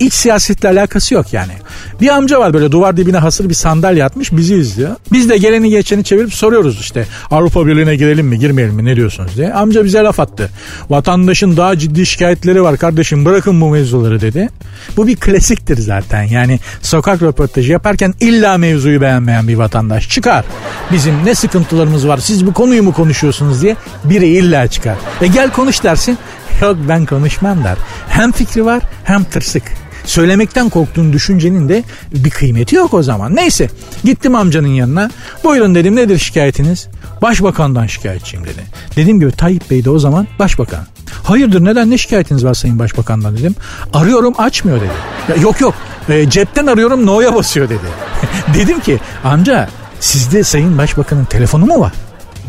İç 0.00 0.14
siyasetle 0.14 0.68
alakası 0.68 1.14
yok 1.14 1.32
yani. 1.32 1.52
Bir 2.00 2.08
amca 2.08 2.40
var 2.40 2.54
böyle 2.54 2.72
duvar 2.72 2.96
dibine 2.96 3.18
hasır 3.18 3.48
bir 3.48 3.54
sandalye 3.54 4.04
atmış 4.04 4.32
bizi 4.32 4.54
izliyor. 4.54 4.90
Biz 5.12 5.30
de 5.30 5.36
geleni 5.36 5.70
geçeni 5.70 6.04
çevirip 6.04 6.34
soruyoruz 6.34 6.80
işte 6.80 7.06
Avrupa 7.30 7.66
Birliği'ne 7.66 7.96
girelim 7.96 8.26
mi 8.26 8.38
girmeyelim 8.38 8.74
mi 8.74 8.84
ne 8.84 8.96
diyorsunuz 8.96 9.36
diye. 9.36 9.52
Amca 9.52 9.84
bize 9.84 9.98
laf 9.98 10.20
attı. 10.20 10.50
Vatandaşın 10.90 11.56
daha 11.56 11.78
ciddi 12.00 12.06
şikayetleri 12.06 12.62
var 12.62 12.76
kardeşim 12.76 13.24
bırakın 13.24 13.60
bu 13.60 13.70
mevzuları 13.70 14.20
dedi. 14.20 14.48
Bu 14.96 15.06
bir 15.06 15.16
klasiktir 15.16 15.78
zaten 15.78 16.22
yani 16.22 16.60
sokak 16.82 17.22
röportajı 17.22 17.72
yaparken 17.72 18.14
illa 18.20 18.58
mevzuyu 18.58 19.00
beğenmeyen 19.00 19.48
bir 19.48 19.54
vatandaş 19.54 20.08
çıkar. 20.08 20.44
Bizim 20.92 21.24
ne 21.24 21.34
sıkıntılarımız 21.34 22.08
var 22.08 22.18
siz 22.18 22.46
bu 22.46 22.52
konuyu 22.52 22.82
mu 22.82 22.92
konuşuyorsunuz 22.92 23.62
diye 23.62 23.76
biri 24.04 24.26
illa 24.26 24.66
çıkar. 24.66 24.96
E 25.20 25.26
gel 25.26 25.50
konuş 25.50 25.82
dersin 25.82 26.18
yok 26.62 26.76
ben 26.88 27.06
konuşmam 27.06 27.64
der. 27.64 27.76
Hem 28.08 28.32
fikri 28.32 28.64
var 28.64 28.82
hem 29.04 29.24
tırsık. 29.24 29.62
Söylemekten 30.04 30.68
korktuğun 30.68 31.12
düşüncenin 31.12 31.68
de 31.68 31.84
bir 32.14 32.30
kıymeti 32.30 32.76
yok 32.76 32.94
o 32.94 33.02
zaman. 33.02 33.36
Neyse 33.36 33.68
gittim 34.04 34.34
amcanın 34.34 34.68
yanına. 34.68 35.10
Buyurun 35.44 35.74
dedim 35.74 35.96
nedir 35.96 36.18
şikayetiniz? 36.18 36.88
Başbakandan 37.22 37.86
şikayetçiyim 37.86 38.46
dedi. 38.46 38.62
Dediğim 38.96 39.20
gibi 39.20 39.32
Tayyip 39.32 39.70
Bey 39.70 39.84
de 39.84 39.90
o 39.90 39.98
zaman 39.98 40.26
başbakan. 40.38 40.86
Hayırdır 41.22 41.64
neden 41.64 41.90
ne 41.90 41.98
şikayetiniz 41.98 42.44
var 42.44 42.54
Sayın 42.54 42.78
Başbakan'dan 42.78 43.36
dedim. 43.36 43.54
Arıyorum 43.92 44.34
açmıyor 44.38 44.80
dedi. 44.80 44.92
Ya, 45.28 45.36
yok 45.36 45.60
yok 45.60 45.74
e, 46.08 46.30
cepten 46.30 46.66
arıyorum 46.66 47.06
no'ya 47.06 47.34
basıyor 47.34 47.68
dedi. 47.68 47.78
dedim 48.54 48.80
ki 48.80 48.98
amca 49.24 49.68
sizde 50.00 50.44
Sayın 50.44 50.78
Başbakan'ın 50.78 51.24
telefonu 51.24 51.66
mu 51.66 51.80
var? 51.80 51.92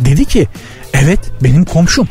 Dedi 0.06 0.26
ki 0.26 0.48
evet 0.94 1.20
benim 1.44 1.66
komşum. 1.66 2.08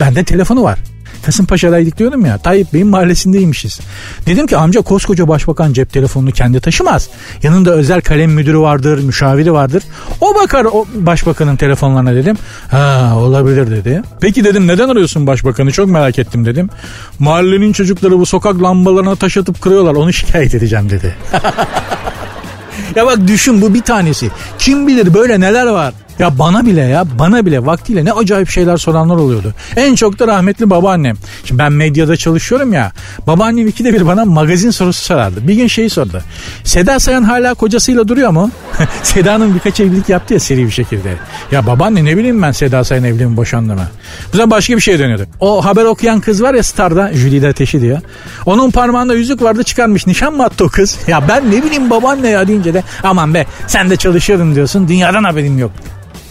Bende 0.00 0.24
telefonu 0.24 0.62
var. 0.62 0.78
Kasımpaşa'daydık 1.22 1.98
diyorum 1.98 2.26
ya 2.26 2.38
Tayyip 2.38 2.72
Bey'in 2.72 2.86
mahallesindeymişiz. 2.86 3.80
Dedim 4.26 4.46
ki 4.46 4.56
amca 4.56 4.80
koskoca 4.80 5.28
başbakan 5.28 5.72
cep 5.72 5.92
telefonunu 5.92 6.32
kendi 6.32 6.60
taşımaz. 6.60 7.08
Yanında 7.42 7.70
özel 7.70 8.00
kalem 8.00 8.30
müdürü 8.30 8.58
vardır, 8.58 9.04
müşaviri 9.04 9.52
vardır. 9.52 9.82
O 10.20 10.34
bakar 10.34 10.64
o 10.64 10.86
başbakanın 10.94 11.56
telefonlarına 11.56 12.14
dedim. 12.14 12.36
Ha 12.70 13.12
olabilir 13.16 13.70
dedi. 13.70 14.02
Peki 14.20 14.44
dedim 14.44 14.66
neden 14.66 14.88
arıyorsun 14.88 15.26
başbakanı 15.26 15.72
çok 15.72 15.88
merak 15.88 16.18
ettim 16.18 16.44
dedim. 16.44 16.70
Mahallenin 17.18 17.72
çocukları 17.72 18.18
bu 18.18 18.26
sokak 18.26 18.62
lambalarına 18.62 19.16
taş 19.16 19.36
atıp 19.36 19.62
kırıyorlar 19.62 19.94
onu 19.94 20.12
şikayet 20.12 20.54
edeceğim 20.54 20.90
dedi. 20.90 21.16
ya 22.96 23.06
bak 23.06 23.18
düşün 23.26 23.62
bu 23.62 23.74
bir 23.74 23.82
tanesi. 23.82 24.30
Kim 24.58 24.86
bilir 24.86 25.14
böyle 25.14 25.40
neler 25.40 25.66
var. 25.66 25.94
Ya 26.22 26.38
bana 26.38 26.66
bile 26.66 26.80
ya 26.80 27.04
bana 27.18 27.46
bile 27.46 27.66
vaktiyle 27.66 28.04
ne 28.04 28.12
acayip 28.12 28.48
şeyler 28.48 28.76
soranlar 28.76 29.16
oluyordu. 29.16 29.54
En 29.76 29.94
çok 29.94 30.18
da 30.18 30.26
rahmetli 30.26 30.70
babaannem. 30.70 31.16
Şimdi 31.44 31.58
ben 31.58 31.72
medyada 31.72 32.16
çalışıyorum 32.16 32.72
ya. 32.72 32.92
Babaannem 33.26 33.66
ikide 33.68 33.94
bir 33.94 34.06
bana 34.06 34.24
magazin 34.24 34.70
sorusu 34.70 35.04
sorardı. 35.04 35.48
Bir 35.48 35.54
gün 35.54 35.66
şeyi 35.66 35.90
sordu. 35.90 36.22
Seda 36.64 37.00
Sayan 37.00 37.22
hala 37.22 37.54
kocasıyla 37.54 38.08
duruyor 38.08 38.30
mu? 38.30 38.50
Seda'nın 39.02 39.54
birkaç 39.54 39.80
evlilik 39.80 40.08
yaptı 40.08 40.34
ya 40.34 40.40
seri 40.40 40.66
bir 40.66 40.70
şekilde. 40.70 41.14
Ya 41.52 41.66
babaanne 41.66 42.04
ne 42.04 42.16
bileyim 42.16 42.42
ben 42.42 42.52
Seda 42.52 42.84
Sayan 42.84 43.04
evli 43.04 43.26
mi 43.26 43.36
boşandı 43.36 43.74
mı? 43.74 43.86
Bu 44.32 44.36
zaman 44.36 44.50
başka 44.50 44.76
bir 44.76 44.80
şey 44.80 44.98
dönüyordu. 44.98 45.26
O 45.40 45.64
haber 45.64 45.84
okuyan 45.84 46.20
kız 46.20 46.42
var 46.42 46.54
ya 46.54 46.62
Star'da 46.62 47.12
Jülide 47.14 47.48
Ateşi 47.48 47.80
diyor. 47.80 47.98
Onun 48.46 48.70
parmağında 48.70 49.14
yüzük 49.14 49.42
vardı 49.42 49.62
çıkarmış. 49.62 50.06
Nişan 50.06 50.34
mı 50.34 50.44
attı 50.44 50.64
o 50.64 50.68
kız? 50.68 50.98
Ya 51.06 51.28
ben 51.28 51.50
ne 51.50 51.62
bileyim 51.62 51.90
babaanne 51.90 52.28
ya 52.28 52.48
deyince 52.48 52.74
de 52.74 52.82
aman 53.02 53.34
be 53.34 53.46
sen 53.66 53.90
de 53.90 53.96
çalışıyordun 53.96 54.54
diyorsun. 54.54 54.88
Dünyadan 54.88 55.24
haberin 55.24 55.58
yok 55.58 55.70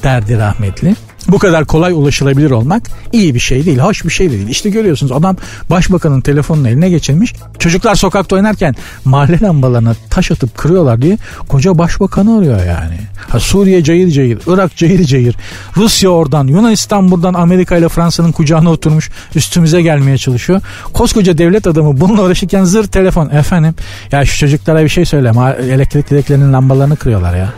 derdi 0.03 0.37
rahmetli. 0.37 0.95
Bu 1.27 1.39
kadar 1.39 1.65
kolay 1.65 1.91
ulaşılabilir 1.93 2.51
olmak 2.51 2.83
iyi 3.11 3.35
bir 3.35 3.39
şey 3.39 3.65
değil, 3.65 3.79
hoş 3.79 4.05
bir 4.05 4.09
şey 4.09 4.31
değil. 4.31 4.47
İşte 4.47 4.69
görüyorsunuz 4.69 5.11
adam 5.11 5.37
başbakanın 5.69 6.21
telefonunu 6.21 6.69
eline 6.69 6.89
geçirmiş. 6.89 7.33
Çocuklar 7.59 7.95
sokakta 7.95 8.35
oynarken 8.35 8.75
mahalle 9.05 9.39
lambalarına 9.41 9.95
taş 10.09 10.31
atıp 10.31 10.57
kırıyorlar 10.57 11.01
diye 11.01 11.17
koca 11.47 11.77
başbakanı 11.77 12.37
arıyor 12.37 12.57
yani. 12.65 12.97
Ha, 13.29 13.39
Suriye 13.39 13.83
cayır 13.83 14.11
cayır, 14.11 14.39
Irak 14.47 14.75
cayır 14.75 15.03
cayır, 15.03 15.35
Rusya 15.77 16.09
oradan, 16.09 16.47
Yunanistan 16.47 17.11
buradan 17.11 17.33
Amerika 17.33 17.77
ile 17.77 17.89
Fransa'nın 17.89 18.31
kucağına 18.31 18.69
oturmuş 18.69 19.09
üstümüze 19.35 19.81
gelmeye 19.81 20.17
çalışıyor. 20.17 20.61
Koskoca 20.93 21.37
devlet 21.37 21.67
adamı 21.67 22.01
bununla 22.01 22.21
uğraşırken 22.21 22.63
zır 22.63 22.83
telefon. 22.83 23.29
Efendim 23.29 23.75
ya 24.11 24.25
şu 24.25 24.39
çocuklara 24.39 24.83
bir 24.83 24.89
şey 24.89 25.05
söyle 25.05 25.31
elektrik 25.73 26.09
direklerinin 26.09 26.53
lambalarını 26.53 26.95
kırıyorlar 26.95 27.35
ya. 27.37 27.53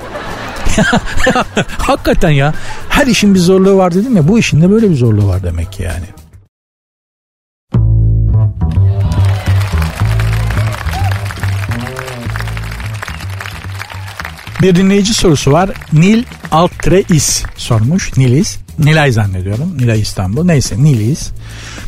Hakikaten 1.78 2.30
ya. 2.30 2.54
Her 2.90 3.08
işin 3.08 3.34
bir 3.34 3.40
zorluğu 3.40 3.78
var 3.78 3.94
dedim 3.94 4.16
ya. 4.16 4.28
Bu 4.28 4.40
işin 4.40 4.62
de 4.62 4.70
böyle 4.70 4.90
bir 4.90 4.96
zorluğu 4.96 5.28
var 5.28 5.44
demek 5.44 5.72
ki 5.72 5.84
yani. 5.84 6.06
Bir 14.62 14.76
dinleyici 14.76 15.14
sorusu 15.14 15.52
var. 15.52 15.70
Nil 15.94 16.24
Altre 16.52 17.02
Is 17.10 17.44
sormuş. 17.56 18.18
Nilis. 18.18 18.63
Nilay 18.80 19.12
zannediyorum. 19.12 19.78
Nilay 19.78 20.02
İstanbul. 20.02 20.46
Neyse 20.46 20.76
Nilis. 20.84 21.30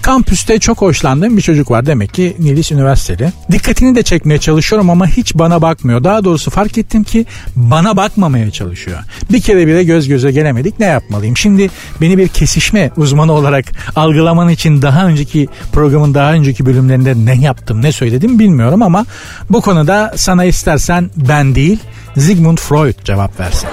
Kampüste 0.01 0.59
çok 0.59 0.81
hoşlandığım 0.81 1.37
bir 1.37 1.41
çocuk 1.41 1.71
var. 1.71 1.85
Demek 1.85 2.13
ki 2.13 2.35
Nilis 2.39 2.71
Üniversiteli. 2.71 3.31
Dikkatini 3.51 3.95
de 3.95 4.03
çekmeye 4.03 4.39
çalışıyorum 4.39 4.89
ama 4.89 5.07
hiç 5.07 5.35
bana 5.35 5.61
bakmıyor. 5.61 6.03
Daha 6.03 6.23
doğrusu 6.23 6.51
fark 6.51 6.77
ettim 6.77 7.03
ki 7.03 7.25
bana 7.55 7.97
bakmamaya 7.97 8.51
çalışıyor. 8.51 8.99
Bir 9.31 9.41
kere 9.41 9.67
bile 9.67 9.83
göz 9.83 10.07
göze 10.07 10.31
gelemedik. 10.31 10.79
Ne 10.79 10.85
yapmalıyım? 10.85 11.37
Şimdi 11.37 11.69
beni 12.01 12.17
bir 12.17 12.27
kesişme 12.27 12.91
uzmanı 12.97 13.31
olarak 13.31 13.65
algılaman 13.95 14.49
için 14.49 14.81
daha 14.81 15.05
önceki 15.05 15.47
programın 15.71 16.13
daha 16.13 16.33
önceki 16.33 16.65
bölümlerinde 16.65 17.25
ne 17.25 17.35
yaptım 17.41 17.81
ne 17.81 17.91
söyledim 17.91 18.39
bilmiyorum 18.39 18.81
ama 18.81 19.05
bu 19.49 19.61
konuda 19.61 20.13
sana 20.15 20.45
istersen 20.45 21.11
ben 21.15 21.55
değil 21.55 21.79
Sigmund 22.17 22.57
Freud 22.57 23.03
cevap 23.03 23.39
versin. 23.39 23.69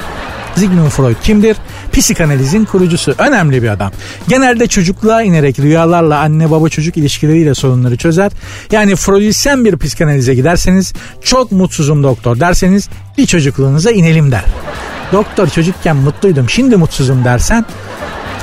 Sigmund 0.57 0.89
Freud 0.89 1.17
kimdir? 1.23 1.57
Psikanalizin 1.93 2.65
kurucusu. 2.65 3.15
Önemli 3.19 3.63
bir 3.63 3.69
adam. 3.69 3.93
Genelde 4.29 4.67
çocukluğa 4.67 5.23
inerek 5.23 5.59
rüyalarla 5.59 6.19
anne 6.19 6.51
baba 6.51 6.69
çocuk 6.69 6.97
ilişkileriyle 6.97 7.55
sorunları 7.55 7.97
çözer. 7.97 8.33
Yani 8.73 8.97
Freudisyen 8.97 9.65
bir 9.65 9.77
psikanalize 9.77 10.35
giderseniz 10.35 10.93
çok 11.23 11.53
mutsuzum 11.53 12.03
doktor 12.03 12.41
derseniz 12.41 12.89
bir 13.19 13.27
çocukluğunuza 13.27 13.91
inelim 13.91 14.33
der. 14.33 14.45
Doktor 15.13 15.49
çocukken 15.49 15.97
mutluydum 15.97 16.51
şimdi 16.51 16.77
mutsuzum 16.77 17.25
dersen 17.25 17.65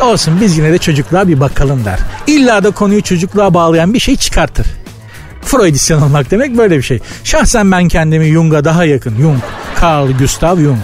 olsun 0.01 0.41
biz 0.41 0.57
yine 0.57 0.71
de 0.71 0.77
çocukluğa 0.77 1.27
bir 1.27 1.39
bakalım 1.39 1.85
der. 1.85 1.99
İlla 2.27 2.63
da 2.63 2.71
konuyu 2.71 3.01
çocukluğa 3.01 3.53
bağlayan 3.53 3.93
bir 3.93 3.99
şey 3.99 4.15
çıkartır. 4.15 4.67
Freudisyen 5.41 6.01
olmak 6.01 6.31
demek 6.31 6.57
böyle 6.57 6.77
bir 6.77 6.81
şey. 6.81 6.99
Şahsen 7.23 7.71
ben 7.71 7.87
kendimi 7.87 8.25
Jung'a 8.25 8.65
daha 8.65 8.85
yakın. 8.85 9.17
Jung, 9.21 9.39
Carl 9.81 10.11
Gustav 10.11 10.57
Jung. 10.57 10.79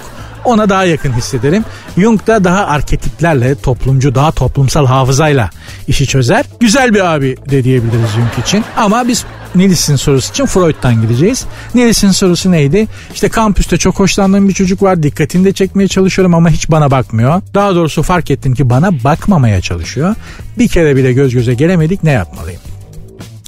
Ona 0.46 0.70
daha 0.70 0.84
yakın 0.84 1.14
hissederim. 1.14 1.66
Jung 1.98 2.28
da 2.28 2.44
daha 2.44 2.66
arketiplerle, 2.66 3.56
toplumcu, 3.56 4.16
daha 4.16 4.32
toplumsal 4.32 4.86
hafızayla 4.86 5.50
işi 5.88 6.08
çözer. 6.08 6.46
Güzel 6.60 6.94
bir 6.94 7.14
abi 7.14 7.38
de 7.50 7.64
diyebiliriz 7.64 8.10
Jung 8.16 8.46
için. 8.46 8.66
Ama 8.78 9.08
biz 9.08 9.26
Nilis'in 9.56 9.96
sorusu 9.96 10.32
için 10.32 10.46
Freud'dan 10.46 11.02
gideceğiz. 11.02 11.46
Nilis'in 11.76 12.12
sorusu 12.12 12.52
neydi? 12.52 12.88
İşte 13.14 13.30
kampüste 13.30 13.78
çok 13.78 14.00
hoşlandığım 14.00 14.50
bir 14.50 14.54
çocuk 14.54 14.84
var. 14.84 15.04
Dikkatini 15.04 15.46
de 15.46 15.54
çekmeye 15.54 15.88
çalışıyorum 15.88 16.34
ama 16.34 16.50
hiç 16.50 16.72
bana 16.72 16.92
bakmıyor. 16.92 17.42
Daha 17.54 17.76
doğrusu 17.76 18.04
fark 18.04 18.32
ettim 18.32 18.56
ki 18.56 18.70
bana 18.70 19.04
bakmamaya 19.04 19.62
çalışıyor. 19.62 20.16
Bir 20.58 20.68
kere 20.68 20.96
bile 20.96 21.14
göz 21.14 21.34
göze 21.34 21.54
gelemedik 21.54 22.04
ne 22.04 22.12
yapmalıyım? 22.12 22.62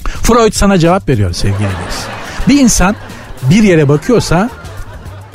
Freud 0.04 0.54
sana 0.54 0.78
cevap 0.78 1.10
veriyor 1.10 1.34
sevgili 1.34 1.64
Nilis. 1.64 1.98
Bir 2.48 2.60
insan 2.60 2.96
bir 3.50 3.64
yere 3.64 3.90
bakıyorsa 3.90 4.50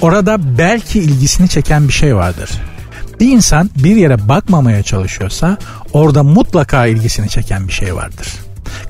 orada 0.02 0.58
belki 0.58 0.98
ilgisini 0.98 1.48
çeken 1.48 1.88
bir 1.88 1.92
şey 1.92 2.16
vardır. 2.16 2.50
Bir 3.20 3.28
insan 3.28 3.70
bir 3.76 3.96
yere 3.96 4.28
bakmamaya 4.28 4.82
çalışıyorsa 4.82 5.56
orada 5.92 6.22
mutlaka 6.22 6.86
ilgisini 6.86 7.28
çeken 7.28 7.68
bir 7.68 7.72
şey 7.72 7.94
vardır. 7.94 8.28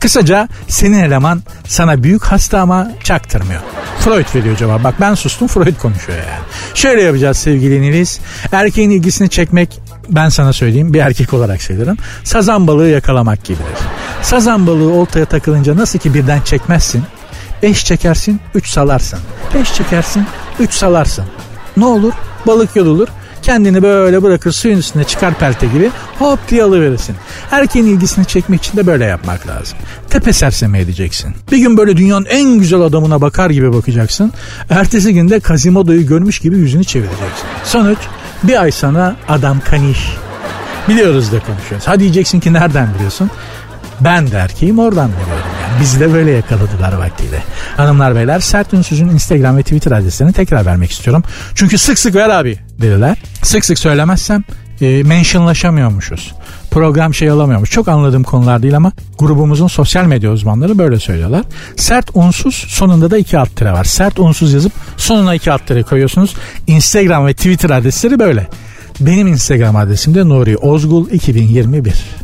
Kısaca 0.00 0.48
senin 0.68 0.98
eleman 0.98 1.42
sana 1.66 2.02
büyük 2.02 2.24
hasta 2.24 2.60
ama 2.60 2.92
çaktırmıyor. 3.04 3.60
Freud 4.00 4.34
veriyor 4.34 4.56
cevap. 4.56 4.84
Bak 4.84 4.94
ben 5.00 5.14
sustum 5.14 5.48
Freud 5.48 5.76
konuşuyor 5.82 6.18
yani. 6.18 6.44
Şöyle 6.74 7.02
yapacağız 7.02 7.36
sevgili 7.36 7.82
Niliz. 7.82 8.20
Erkeğin 8.52 8.90
ilgisini 8.90 9.30
çekmek 9.30 9.80
ben 10.08 10.28
sana 10.28 10.52
söyleyeyim 10.52 10.94
bir 10.94 11.00
erkek 11.00 11.34
olarak 11.34 11.62
söylerim. 11.62 11.96
Sazan 12.24 12.66
balığı 12.66 12.88
yakalamak 12.88 13.44
gibidir. 13.44 13.78
Sazan 14.22 14.66
balığı 14.66 14.92
oltaya 14.92 15.24
takılınca 15.24 15.76
nasıl 15.76 15.98
ki 15.98 16.14
birden 16.14 16.40
çekmezsin. 16.40 17.02
Beş 17.62 17.84
çekersin, 17.84 18.40
üç 18.54 18.68
salarsın. 18.68 19.18
Beş 19.54 19.74
çekersin, 19.74 20.26
üç 20.60 20.72
salarsın. 20.74 21.24
Ne 21.76 21.84
olur? 21.84 22.12
Balık 22.46 22.76
yorulur. 22.76 23.08
Kendini 23.42 23.82
böyle 23.82 24.22
bırakır 24.22 24.52
suyun 24.52 24.78
üstüne 24.78 25.04
çıkar 25.04 25.34
pelte 25.34 25.66
gibi 25.66 25.90
hop 26.18 26.48
diye 26.48 26.62
alıverirsin. 26.62 27.16
Erkeğin 27.50 27.86
ilgisini 27.86 28.24
çekmek 28.26 28.62
için 28.64 28.76
de 28.76 28.86
böyle 28.86 29.04
yapmak 29.04 29.46
lazım. 29.46 29.78
Tepe 30.10 30.32
serseme 30.32 30.80
edeceksin. 30.80 31.34
Bir 31.52 31.58
gün 31.58 31.76
böyle 31.76 31.96
dünyanın 31.96 32.24
en 32.24 32.58
güzel 32.58 32.80
adamına 32.80 33.20
bakar 33.20 33.50
gibi 33.50 33.72
bakacaksın. 33.72 34.32
Ertesi 34.70 35.14
günde 35.14 35.40
Kazimodo'yu 35.40 36.06
görmüş 36.06 36.38
gibi 36.38 36.56
yüzünü 36.56 36.84
çevireceksin. 36.84 37.46
Sonuç 37.64 37.98
bir 38.42 38.62
ay 38.62 38.70
sonra 38.70 39.16
adam 39.28 39.60
kaniş. 39.70 39.98
Biliyoruz 40.88 41.32
da 41.32 41.40
konuşuyoruz. 41.40 41.88
Ha 41.88 42.00
diyeceksin 42.00 42.40
ki 42.40 42.52
nereden 42.52 42.94
biliyorsun? 42.94 43.30
Ben 44.00 44.30
de 44.30 44.36
erkeğim 44.36 44.78
oradan 44.78 45.10
biliyorum. 45.10 45.61
Bizi 45.80 46.00
de 46.00 46.12
böyle 46.12 46.30
yakaladılar 46.30 46.92
vaktiyle. 46.92 47.42
Hanımlar 47.76 48.14
beyler 48.14 48.40
Sert 48.40 48.74
Ünsüz'ün 48.74 49.08
Instagram 49.08 49.56
ve 49.56 49.62
Twitter 49.62 49.92
adreslerini 49.92 50.32
tekrar 50.32 50.66
vermek 50.66 50.90
istiyorum. 50.90 51.24
Çünkü 51.54 51.78
sık 51.78 51.98
sık 51.98 52.14
ver 52.14 52.28
abi 52.28 52.58
dediler. 52.80 53.18
Sık 53.42 53.64
sık 53.64 53.78
söylemezsem 53.78 54.44
e, 54.80 55.02
mentionlaşamıyormuşuz. 55.02 56.32
Program 56.70 57.14
şey 57.14 57.30
alamıyormuş. 57.30 57.70
Çok 57.70 57.88
anladığım 57.88 58.22
konular 58.22 58.62
değil 58.62 58.76
ama 58.76 58.92
grubumuzun 59.18 59.68
sosyal 59.68 60.04
medya 60.04 60.30
uzmanları 60.30 60.78
böyle 60.78 60.98
söylüyorlar. 60.98 61.42
Sert 61.76 62.10
unsuz 62.14 62.54
sonunda 62.54 63.10
da 63.10 63.18
iki 63.18 63.38
alt 63.38 63.56
tire 63.56 63.72
var. 63.72 63.84
Sert 63.84 64.18
unsuz 64.18 64.52
yazıp 64.52 64.72
sonuna 64.96 65.34
iki 65.34 65.52
alt 65.52 65.66
tire 65.66 65.82
koyuyorsunuz. 65.82 66.34
Instagram 66.66 67.26
ve 67.26 67.34
Twitter 67.34 67.70
adresleri 67.70 68.18
böyle. 68.18 68.48
Benim 69.00 69.26
Instagram 69.26 69.76
adresim 69.76 70.14
de 70.14 70.28
Nuri 70.28 70.56
Ozgul 70.56 71.10
2021. 71.10 72.21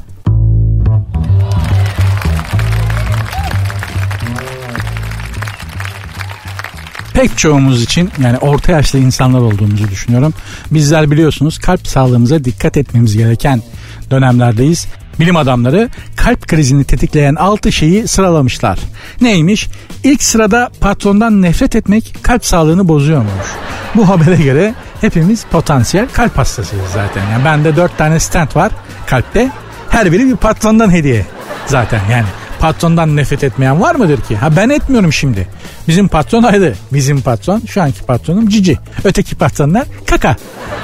pek 7.19 7.39
çoğumuz 7.39 7.83
için 7.83 8.11
yani 8.23 8.39
orta 8.39 8.73
yaşlı 8.73 8.99
insanlar 8.99 9.41
olduğumuzu 9.41 9.89
düşünüyorum. 9.89 10.35
Bizler 10.71 11.11
biliyorsunuz 11.11 11.59
kalp 11.59 11.87
sağlığımıza 11.87 12.45
dikkat 12.45 12.77
etmemiz 12.77 13.17
gereken 13.17 13.63
dönemlerdeyiz. 14.11 14.87
Bilim 15.21 15.37
adamları 15.37 15.89
kalp 16.17 16.49
krizini 16.49 16.85
tetikleyen 16.85 17.35
6 17.35 17.73
şeyi 17.73 18.09
sıralamışlar. 18.09 18.79
Neymiş? 19.21 19.69
İlk 20.05 20.23
sırada 20.23 20.71
patrondan 20.81 21.43
nefret 21.43 21.77
etmek 21.77 22.15
kalp 22.23 22.45
sağlığını 22.45 22.89
bozuyormuş. 22.89 23.47
Bu 23.95 24.09
habere 24.09 24.37
göre 24.37 24.75
hepimiz 25.01 25.45
potansiyel 25.45 26.09
kalp 26.13 26.39
hastasıyız 26.39 26.87
zaten. 26.95 27.31
Yani 27.33 27.45
bende 27.45 27.77
4 27.77 27.99
tane 27.99 28.21
stent 28.21 28.57
var 28.57 28.73
kalpte. 29.07 29.51
Her 29.91 30.13
biri 30.13 30.27
bir 30.27 30.37
patrondan 30.37 30.91
hediye 30.91 31.27
zaten 31.67 32.01
yani 32.11 32.27
patrondan 32.61 33.17
nefret 33.17 33.45
etmeyen 33.45 33.81
var 33.81 33.95
mıdır 33.95 34.21
ki? 34.21 34.37
Ha 34.37 34.57
ben 34.57 34.69
etmiyorum 34.69 35.13
şimdi. 35.13 35.49
Bizim 35.89 36.09
patron 36.09 36.43
ayrı. 36.43 36.75
Bizim 36.93 37.21
patron 37.21 37.63
şu 37.67 37.83
anki 37.83 38.03
patronum 38.03 38.49
cici. 38.49 38.79
Öteki 39.05 39.35
patronlar 39.35 39.87
kaka. 40.07 40.37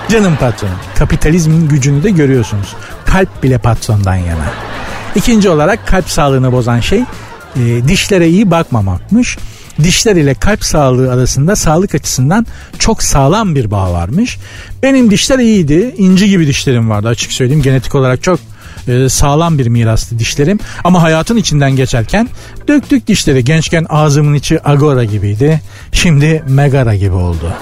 Canım 0.08 0.36
patronum. 0.40 0.76
Kapitalizmin 0.94 1.68
gücünü 1.68 2.02
de 2.02 2.10
görüyorsunuz. 2.10 2.74
Kalp 3.04 3.42
bile 3.42 3.58
patrondan 3.58 4.14
yana. 4.14 4.44
İkinci 5.14 5.48
olarak 5.48 5.86
kalp 5.86 6.10
sağlığını 6.10 6.52
bozan 6.52 6.80
şey 6.80 7.00
e, 7.56 7.88
dişlere 7.88 8.28
iyi 8.28 8.50
bakmamakmış. 8.50 9.38
Dişler 9.82 10.16
ile 10.16 10.34
kalp 10.34 10.64
sağlığı 10.64 11.12
arasında 11.12 11.56
sağlık 11.56 11.94
açısından 11.94 12.46
çok 12.78 13.02
sağlam 13.02 13.54
bir 13.54 13.70
bağ 13.70 13.92
varmış. 13.92 14.38
Benim 14.82 15.10
dişler 15.10 15.38
iyiydi. 15.38 15.94
inci 15.98 16.28
gibi 16.28 16.46
dişlerim 16.46 16.90
vardı 16.90 17.08
açık 17.08 17.32
söyleyeyim. 17.32 17.62
Genetik 17.62 17.94
olarak 17.94 18.22
çok 18.22 18.40
e, 18.88 19.08
sağlam 19.08 19.58
bir 19.58 19.66
mirastı 19.66 20.18
dişlerim. 20.18 20.58
Ama 20.84 21.02
hayatın 21.02 21.36
içinden 21.36 21.76
geçerken 21.76 22.28
döktük 22.68 23.06
dişleri. 23.06 23.44
Gençken 23.44 23.86
ağzımın 23.88 24.34
içi 24.34 24.68
agora 24.68 25.04
gibiydi. 25.04 25.60
Şimdi 25.92 26.44
megara 26.48 26.94
gibi 26.94 27.14
oldu. 27.14 27.52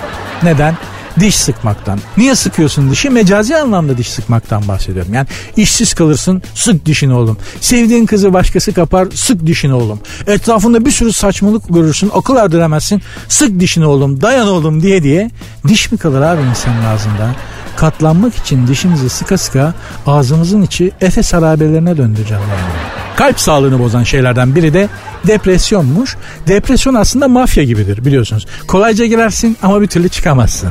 Neden? 0.43 0.77
diş 1.21 1.35
sıkmaktan. 1.37 1.99
Niye 2.17 2.35
sıkıyorsun 2.35 2.91
dişi? 2.91 3.11
Mecazi 3.11 3.57
anlamda 3.57 3.99
diş 3.99 4.11
sıkmaktan 4.11 4.69
bahsediyorum. 4.69 5.15
Yani 5.15 5.27
işsiz 5.57 5.95
kalırsın 5.95 6.43
sık 6.55 6.87
dişini 6.87 7.15
oğlum. 7.15 7.37
Sevdiğin 7.61 8.07
kızı 8.07 8.33
başkası 8.33 8.73
kapar 8.73 9.09
sık 9.15 9.47
dişini 9.47 9.75
oğlum. 9.75 10.01
Etrafında 10.27 10.85
bir 10.85 10.91
sürü 10.91 11.13
saçmalık 11.13 11.63
görürsün 11.69 12.11
akıl 12.15 12.37
erdiremezsin 12.37 13.03
sık 13.29 13.61
dişini 13.61 13.87
oğlum 13.87 14.21
dayan 14.21 14.49
oğlum 14.49 14.83
diye 14.83 15.03
diye. 15.03 15.31
Diş 15.69 15.93
mi 15.93 15.99
kalır 15.99 16.23
abi 16.23 16.43
insanın 16.51 16.85
ağzında? 16.85 17.35
Katlanmak 17.77 18.35
için 18.35 18.67
dişimizi 18.67 19.09
sıka 19.09 19.39
sıka 19.39 19.75
ağzımızın 20.07 20.63
içi 20.63 20.93
Efes 21.01 21.33
harabelerine 21.33 21.97
döndüreceğim 21.97 22.43
yani. 22.43 22.93
Kalp 23.17 23.41
sağlığını 23.41 23.79
bozan 23.79 24.03
şeylerden 24.03 24.57
biri 24.57 24.75
de 24.75 24.89
depresyonmuş. 25.27 26.17
Depresyon 26.49 26.95
aslında 26.95 27.29
mafya 27.29 27.65
gibidir 27.65 28.05
biliyorsunuz. 28.05 28.47
Kolayca 28.69 29.07
girersin 29.07 29.57
ama 29.63 29.81
bir 29.81 29.87
türlü 29.87 30.09
çıkamazsın. 30.09 30.71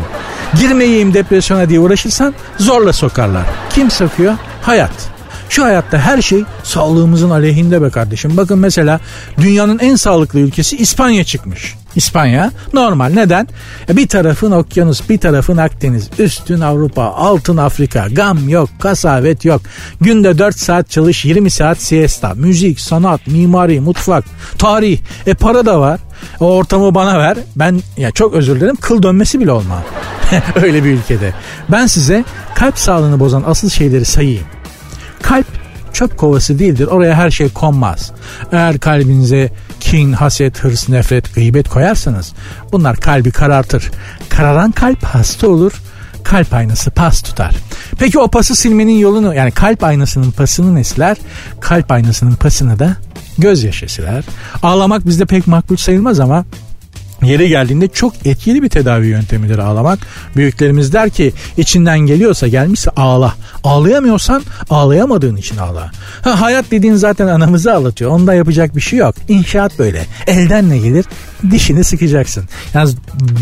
Girmeyeyim 0.60 1.14
depresyona 1.14 1.70
diye 1.70 1.80
uğraşırsan 1.80 2.34
zorla 2.58 2.94
sokarlar. 2.94 3.44
Kim 3.70 3.92
sokuyor? 3.92 4.34
Hayat. 4.62 4.92
Şu 5.50 5.64
hayatta 5.64 5.98
her 5.98 6.22
şey 6.22 6.44
sağlığımızın 6.64 7.30
aleyhinde 7.30 7.82
be 7.82 7.90
kardeşim. 7.90 8.38
Bakın 8.38 8.60
mesela 8.60 9.00
dünyanın 9.38 9.80
en 9.80 9.96
sağlıklı 9.96 10.40
ülkesi 10.40 10.78
İspanya 10.78 11.24
çıkmış. 11.24 11.76
İspanya 11.95 12.51
normal. 12.73 13.10
Neden? 13.13 13.47
E, 13.89 13.97
bir 13.97 14.08
tarafın 14.08 14.51
okyanus 14.51 15.10
bir 15.10 15.17
tarafın 15.17 15.58
Akdeniz. 15.58 16.10
Üstün 16.19 16.62
Avrupa 16.62 17.04
altın 17.04 17.58
Afrika. 17.58 18.08
Gam 18.08 18.49
yok 18.49 18.69
kasavet 18.80 19.45
yok. 19.45 19.62
Günde 20.01 20.38
4 20.38 20.60
saat 20.60 20.89
çalış 20.89 21.25
20 21.25 21.49
saat 21.49 21.77
siesta. 21.77 22.34
Müzik 22.34 22.80
sanat 22.80 23.27
mimari 23.27 23.80
mutfak 23.80 24.25
tarih. 24.58 24.99
E 25.27 25.34
para 25.34 25.65
da 25.65 25.80
var. 25.80 25.99
O 26.39 26.45
ortamı 26.45 26.95
bana 26.95 27.19
ver. 27.19 27.38
Ben 27.56 27.82
ya 27.97 28.12
çok 28.12 28.34
özür 28.34 28.56
dilerim 28.56 28.75
kıl 28.75 29.04
dönmesi 29.04 29.39
bile 29.39 29.51
olma 29.51 29.84
öyle 30.56 30.84
bir 30.84 30.91
ülkede. 30.91 31.34
Ben 31.69 31.88
size 31.88 32.23
kalp 32.56 32.80
sağlığını 32.80 33.19
bozan 33.19 33.43
asıl 33.47 33.69
şeyleri 33.69 34.06
sayayım. 34.06 34.43
Kalp 35.21 35.61
çöp 35.93 36.17
kovası 36.17 36.60
değildir. 36.60 36.88
Oraya 36.88 37.15
her 37.15 37.32
şey 37.32 37.49
konmaz. 37.49 38.12
Eğer 38.51 38.80
kalbinize 38.80 39.49
kin, 39.80 40.13
haset, 40.13 40.63
hırs, 40.63 40.89
nefret, 40.89 41.36
gıybet 41.36 41.69
koyarsanız 41.69 42.34
bunlar 42.71 42.97
kalbi 42.97 43.32
karartır. 43.32 43.91
Kararan 44.30 44.71
kalp 44.71 45.04
hasta 45.04 45.47
olur. 45.47 45.73
Kalp 46.23 46.54
aynası 46.54 46.91
pas 46.91 47.21
tutar. 47.21 47.56
Peki 47.99 48.19
o 48.19 48.27
pası 48.27 48.56
silmenin 48.56 48.97
yolunu 48.97 49.36
yani 49.36 49.51
kalp 49.51 49.84
aynasının 49.84 50.32
pasını 50.32 50.75
ne? 50.75 51.15
Kalp 51.60 51.91
aynasının 51.91 52.36
pasını 52.36 52.80
da 52.80 52.95
gözyaşı 53.38 53.93
siler. 53.93 54.23
Ağlamak 54.63 55.06
bizde 55.06 55.25
pek 55.25 55.47
makbul 55.47 55.75
sayılmaz 55.77 56.19
ama 56.19 56.45
Yeri 57.23 57.49
geldiğinde 57.49 57.88
çok 57.88 58.13
etkili 58.25 58.63
bir 58.63 58.69
tedavi 58.69 59.07
yöntemidir 59.07 59.57
ağlamak. 59.57 59.99
Büyüklerimiz 60.36 60.93
der 60.93 61.10
ki 61.10 61.34
içinden 61.57 61.99
geliyorsa 61.99 62.47
gelmişse 62.47 62.91
ağla. 62.95 63.34
Ağlayamıyorsan 63.63 64.43
ağlayamadığın 64.69 65.36
için 65.36 65.57
ağla. 65.57 65.91
Ha, 66.21 66.41
hayat 66.41 66.71
dediğin 66.71 66.95
zaten 66.95 67.27
anamızı 67.27 67.73
ağlatıyor. 67.73 68.12
Onda 68.12 68.34
yapacak 68.34 68.75
bir 68.75 68.81
şey 68.81 68.99
yok. 68.99 69.15
İnşaat 69.27 69.79
böyle. 69.79 70.05
Elden 70.27 70.69
ne 70.69 70.77
gelir? 70.77 71.05
Dişini 71.51 71.84
sıkacaksın. 71.84 72.43
Yalnız 72.73 72.95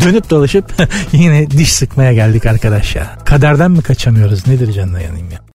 dönüp 0.04 0.30
dolaşıp 0.30 0.64
yine 1.12 1.50
diş 1.50 1.72
sıkmaya 1.72 2.12
geldik 2.12 2.46
arkadaş 2.46 2.96
ya. 2.96 3.18
Kaderden 3.24 3.70
mi 3.70 3.82
kaçamıyoruz? 3.82 4.46
Nedir 4.46 4.72
canına 4.72 5.00
yanayım 5.00 5.30
ya? 5.30 5.49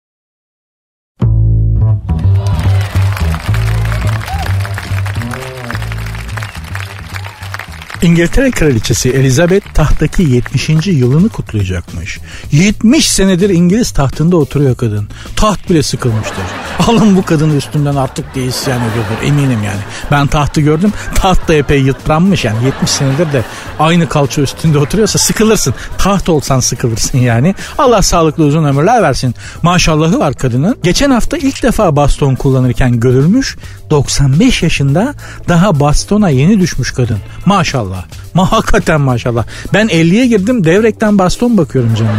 İngiltere 8.06 8.52
Kraliçesi 8.52 9.10
Elizabeth 9.10 9.74
tahttaki 9.74 10.24
70. 10.24 10.70
yılını 10.88 11.30
kutlayacakmış. 11.30 12.20
70 12.52 13.12
senedir 13.12 13.50
İngiliz 13.50 13.92
tahtında 13.92 14.38
oturuyor 14.38 14.76
kadın. 14.76 15.08
Taht 15.36 15.70
bile 15.70 15.84
sıkılmıştır. 15.84 16.44
Alın 16.88 17.18
bu 17.18 17.26
kadının 17.26 17.58
üstünden 17.58 17.96
artık 17.96 18.36
diye 18.36 18.46
isyan 18.46 18.80
ediyordur 18.82 19.24
eminim 19.24 19.64
yani. 19.64 19.80
Ben 20.12 20.28
tahtı 20.28 20.62
gördüm. 20.62 20.94
Taht 21.16 21.48
da 21.48 21.54
epey 21.54 21.82
yıpranmış 21.82 22.46
yani 22.46 22.66
70 22.66 22.90
senedir 22.90 23.34
de 23.34 23.44
aynı 23.80 24.10
kalça 24.10 24.42
üstünde 24.42 24.78
oturuyorsa 24.78 25.20
sıkılırsın. 25.20 25.74
Taht 25.98 26.30
olsan 26.30 26.60
sıkılırsın 26.60 27.18
yani. 27.18 27.56
Allah 27.78 28.02
sağlıklı 28.02 28.44
uzun 28.44 28.64
ömürler 28.64 29.02
versin. 29.02 29.36
Maşallahı 29.62 30.20
var 30.20 30.34
kadının. 30.34 30.78
Geçen 30.84 31.12
hafta 31.12 31.38
ilk 31.38 31.64
defa 31.64 31.96
baston 31.96 32.36
kullanırken 32.36 33.00
görülmüş. 33.00 33.58
95 33.90 34.64
yaşında 34.64 35.14
daha 35.50 35.80
bastona 35.80 36.30
yeni 36.30 36.60
düşmüş 36.60 36.92
kadın. 36.92 37.18
Maşallah. 37.46 38.06
Ma 38.34 38.52
hakikaten 38.52 39.02
maşallah. 39.02 39.46
Ben 39.74 39.88
50'ye 39.88 40.28
girdim 40.28 40.64
devrekten 40.64 41.18
baston 41.18 41.58
bakıyorum 41.58 41.92
yani. 42.00 42.10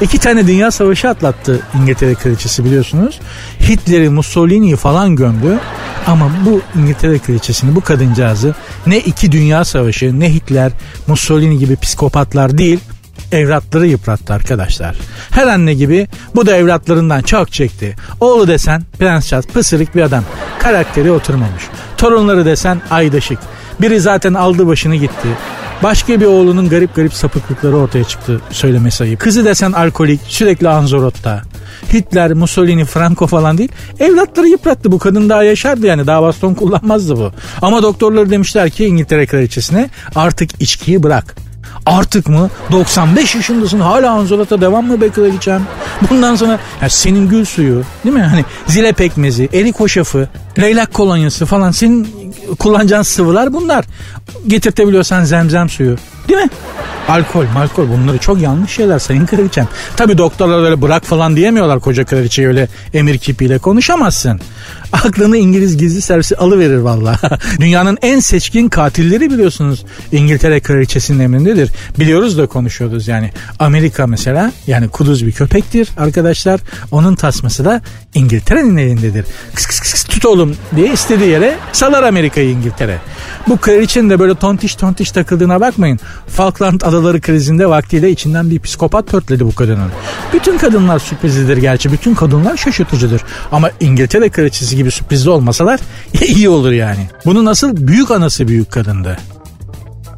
İki 0.00 0.18
tane 0.18 0.46
dünya 0.46 0.70
savaşı 0.70 1.08
atlattı 1.08 1.60
İngiltere 1.82 2.14
kraliçesi 2.14 2.64
biliyorsunuz. 2.64 3.20
Hitler'i 3.60 4.10
Mussolini'yi 4.10 4.76
falan 4.76 5.16
gömdü. 5.16 5.58
Ama 6.06 6.30
bu 6.46 6.60
İngiltere 6.80 7.18
kraliçesini 7.18 7.74
bu 7.74 7.80
kadıncağızı 7.80 8.54
ne 8.86 8.98
iki 8.98 9.32
dünya 9.32 9.64
savaşı 9.64 10.20
ne 10.20 10.34
Hitler 10.34 10.72
Mussolini 11.06 11.58
gibi 11.58 11.76
psikopatlar 11.76 12.58
değil 12.58 12.80
evlatları 13.32 13.86
yıprattı 13.86 14.34
arkadaşlar. 14.34 14.96
Her 15.30 15.46
anne 15.46 15.74
gibi 15.74 16.08
bu 16.34 16.46
da 16.46 16.56
evlatlarından 16.56 17.22
çok 17.22 17.52
çekti. 17.52 17.96
Oğlu 18.20 18.48
desen 18.48 18.82
Prens 18.98 19.28
Charles 19.28 19.46
pısırık 19.46 19.96
bir 19.96 20.02
adam. 20.02 20.24
Karakteri 20.58 21.10
oturmamış. 21.10 21.62
Torunları 21.96 22.44
desen 22.44 22.80
aydaşık. 22.90 23.38
Biri 23.80 24.00
zaten 24.00 24.34
aldı 24.34 24.66
başını 24.66 24.96
gitti. 24.96 25.28
Başka 25.82 26.20
bir 26.20 26.26
oğlunun 26.26 26.68
garip 26.68 26.94
garip 26.94 27.14
sapıklıkları 27.14 27.76
ortaya 27.76 28.04
çıktı 28.04 28.40
söyleme 28.50 28.90
sayıp. 28.90 29.20
Kızı 29.20 29.44
desen 29.44 29.72
alkolik 29.72 30.20
sürekli 30.28 30.68
anzorotta. 30.68 31.42
Hitler, 31.92 32.32
Mussolini, 32.32 32.84
Franco 32.84 33.26
falan 33.26 33.58
değil. 33.58 33.72
Evlatları 34.00 34.48
yıprattı 34.48 34.92
bu 34.92 34.98
kadın 34.98 35.28
daha 35.28 35.42
yaşardı 35.42 35.86
yani 35.86 36.06
daha 36.06 36.22
baston 36.22 36.54
kullanmazdı 36.54 37.16
bu. 37.16 37.32
Ama 37.62 37.82
doktorları 37.82 38.30
demişler 38.30 38.70
ki 38.70 38.84
İngiltere 38.84 39.26
kraliçesine 39.26 39.90
artık 40.14 40.62
içkiyi 40.62 41.02
bırak. 41.02 41.45
Artık 41.86 42.28
mı? 42.28 42.50
95 42.72 43.34
yaşındasın 43.34 43.80
hala 43.80 44.10
Anzolata 44.10 44.60
devam 44.60 44.86
mı 44.86 45.00
be 45.00 45.08
kraliçem? 45.10 45.62
Bundan 46.10 46.36
sonra 46.36 46.58
ya 46.82 46.88
senin 46.88 47.28
gül 47.28 47.44
suyu 47.44 47.82
değil 48.04 48.14
mi? 48.14 48.22
Hani 48.22 48.44
zile 48.66 48.92
pekmezi, 48.92 49.48
erik 49.52 49.80
hoşafı, 49.80 50.28
leylak 50.58 50.94
kolonyası 50.94 51.46
falan 51.46 51.70
senin 51.70 52.08
kullanacağın 52.58 53.02
sıvılar 53.02 53.52
bunlar. 53.52 53.84
Getirtebiliyorsan 54.46 55.24
zemzem 55.24 55.68
suyu 55.68 55.96
değil 56.28 56.40
mi? 56.40 56.50
Alkol, 57.08 57.44
malkol 57.54 57.88
bunları 57.88 58.18
çok 58.18 58.40
yanlış 58.40 58.70
şeyler 58.70 58.98
sayın 58.98 59.26
kraliçem. 59.26 59.68
Tabi 59.96 60.18
doktorlar 60.18 60.64
öyle 60.64 60.82
bırak 60.82 61.04
falan 61.04 61.36
diyemiyorlar 61.36 61.80
koca 61.80 62.04
kraliçeyi 62.04 62.48
öyle 62.48 62.68
emir 62.94 63.18
kipiyle 63.18 63.58
konuşamazsın. 63.58 64.40
Aklını 64.92 65.36
İngiliz 65.36 65.76
gizli 65.76 66.02
servisi 66.02 66.36
alıverir 66.36 66.78
valla. 66.78 67.18
Dünyanın 67.60 67.98
en 68.02 68.20
seçkin 68.20 68.68
katilleri 68.68 69.30
biliyorsunuz 69.30 69.84
İngiltere 70.12 70.60
kraliçesinin 70.60 71.20
emrindedir. 71.20 71.70
Biliyoruz 71.98 72.38
da 72.38 72.46
konuşuyoruz 72.46 73.08
yani. 73.08 73.30
Amerika 73.58 74.06
mesela 74.06 74.52
yani 74.66 74.88
kuduz 74.88 75.26
bir 75.26 75.32
köpektir 75.32 75.88
arkadaşlar. 75.96 76.60
Onun 76.90 77.14
tasması 77.14 77.64
da 77.64 77.82
İngiltere'nin 78.14 78.76
elindedir. 78.76 79.24
Kıs 79.54 79.66
kıs 79.66 79.80
kıs 79.80 80.04
tut 80.04 80.26
oğlum 80.26 80.56
diye 80.76 80.92
istediği 80.92 81.30
yere 81.30 81.56
salar 81.72 82.02
Amerika'yı 82.02 82.50
İngiltere. 82.50 82.98
Bu 83.48 83.56
kraliçenin 83.56 84.10
de 84.10 84.18
böyle 84.18 84.34
tontiş 84.34 84.74
tontiş 84.74 85.10
takıldığına 85.10 85.60
bakmayın. 85.60 86.00
Falkland 86.26 86.80
adaları 86.80 87.20
krizinde 87.20 87.68
vaktiyle 87.68 88.10
içinden 88.10 88.50
bir 88.50 88.60
psikopat 88.60 89.06
pörtledi 89.06 89.46
bu 89.46 89.54
kadının. 89.54 89.90
Bütün 90.32 90.58
kadınlar 90.58 90.98
sürprizlidir 90.98 91.56
gerçi. 91.56 91.92
Bütün 91.92 92.14
kadınlar 92.14 92.56
şaşırtıcıdır. 92.56 93.22
Ama 93.52 93.70
İngiltere 93.80 94.28
kraliçesi 94.28 94.76
gibi 94.76 94.90
sürprizli 94.90 95.30
olmasalar 95.30 95.80
iyi 96.26 96.48
olur 96.48 96.72
yani. 96.72 97.08
Bunu 97.24 97.44
nasıl 97.44 97.86
büyük 97.86 98.10
anası 98.10 98.48
büyük 98.48 98.70
kadındı. 98.70 99.16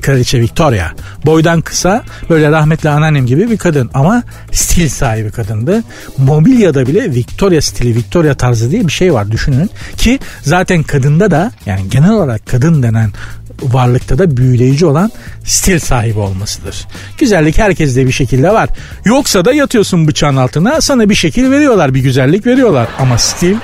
Kraliçe 0.03 0.41
Victoria. 0.41 0.87
Boydan 1.27 1.61
kısa 1.61 2.05
böyle 2.31 2.51
rahmetli 2.51 2.89
anneannem 2.89 3.27
gibi 3.27 3.51
bir 3.51 3.57
kadın 3.57 3.91
ama 3.95 4.23
stil 4.53 4.89
sahibi 4.89 5.31
kadındı. 5.31 5.83
Mobilyada 6.19 6.87
bile 6.87 7.15
Victoria 7.15 7.61
stili, 7.61 7.95
Victoria 7.95 8.35
tarzı 8.35 8.71
diye 8.71 8.87
bir 8.87 8.93
şey 8.93 9.13
var 9.15 9.31
düşünün. 9.31 9.71
Ki 9.97 10.19
zaten 10.43 10.83
kadında 10.83 11.31
da 11.31 11.53
yani 11.67 11.89
genel 11.91 12.11
olarak 12.11 12.47
kadın 12.47 12.83
denen 12.83 13.13
varlıkta 13.63 14.19
da 14.19 14.37
büyüleyici 14.37 14.87
olan 14.87 15.11
stil 15.45 15.79
sahibi 15.79 16.19
olmasıdır. 16.19 16.87
Güzellik 17.19 17.59
herkeste 17.59 18.07
bir 18.07 18.13
şekilde 18.13 18.51
var. 18.51 18.69
Yoksa 19.05 19.45
da 19.45 19.53
yatıyorsun 19.53 20.09
bıçağın 20.09 20.37
altına 20.37 20.81
sana 20.81 21.09
bir 21.11 21.15
şekil 21.15 21.51
veriyorlar 21.51 21.95
bir 21.95 22.01
güzellik 22.01 22.47
veriyorlar. 22.47 22.89
Ama 22.99 23.19
stil 23.19 23.57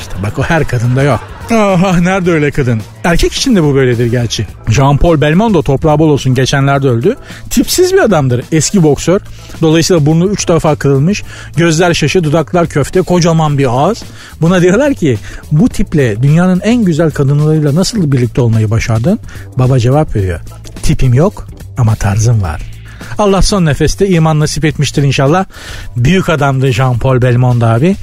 işte 0.00 0.12
bak 0.22 0.38
o 0.38 0.42
her 0.42 0.64
kadında 0.64 1.02
yok. 1.02 1.33
Ah 1.50 2.00
nerede 2.00 2.30
öyle 2.30 2.50
kadın? 2.50 2.80
Erkek 3.04 3.32
için 3.32 3.56
de 3.56 3.62
bu 3.62 3.74
böyledir 3.74 4.06
gerçi. 4.06 4.46
Jean-Paul 4.68 5.20
Belmondo 5.20 5.62
toprağı 5.62 5.98
bol 5.98 6.08
olsun 6.08 6.34
geçenlerde 6.34 6.88
öldü. 6.88 7.16
Tipsiz 7.50 7.92
bir 7.92 7.98
adamdır. 7.98 8.44
Eski 8.52 8.82
boksör. 8.82 9.20
Dolayısıyla 9.62 10.06
burnu 10.06 10.26
üç 10.26 10.48
defa 10.48 10.76
kırılmış. 10.76 11.22
Gözler 11.56 11.94
şaşı, 11.94 12.24
dudaklar 12.24 12.66
köfte, 12.66 13.02
kocaman 13.02 13.58
bir 13.58 13.66
ağız. 13.78 14.02
Buna 14.40 14.62
diyorlar 14.62 14.94
ki 14.94 15.18
bu 15.52 15.68
tiple 15.68 16.22
dünyanın 16.22 16.60
en 16.60 16.84
güzel 16.84 17.10
kadınlarıyla 17.10 17.74
nasıl 17.74 18.12
birlikte 18.12 18.40
olmayı 18.40 18.70
başardın? 18.70 19.20
Baba 19.58 19.78
cevap 19.78 20.16
veriyor. 20.16 20.40
Tipim 20.82 21.14
yok 21.14 21.46
ama 21.78 21.94
tarzım 21.94 22.42
var. 22.42 22.62
Allah 23.18 23.42
son 23.42 23.66
nefeste 23.66 24.08
iman 24.08 24.40
nasip 24.40 24.64
etmiştir 24.64 25.02
inşallah. 25.02 25.44
Büyük 25.96 26.28
adamdı 26.28 26.66
Jean-Paul 26.68 27.22
Belmondo 27.22 27.66
abi. 27.66 27.96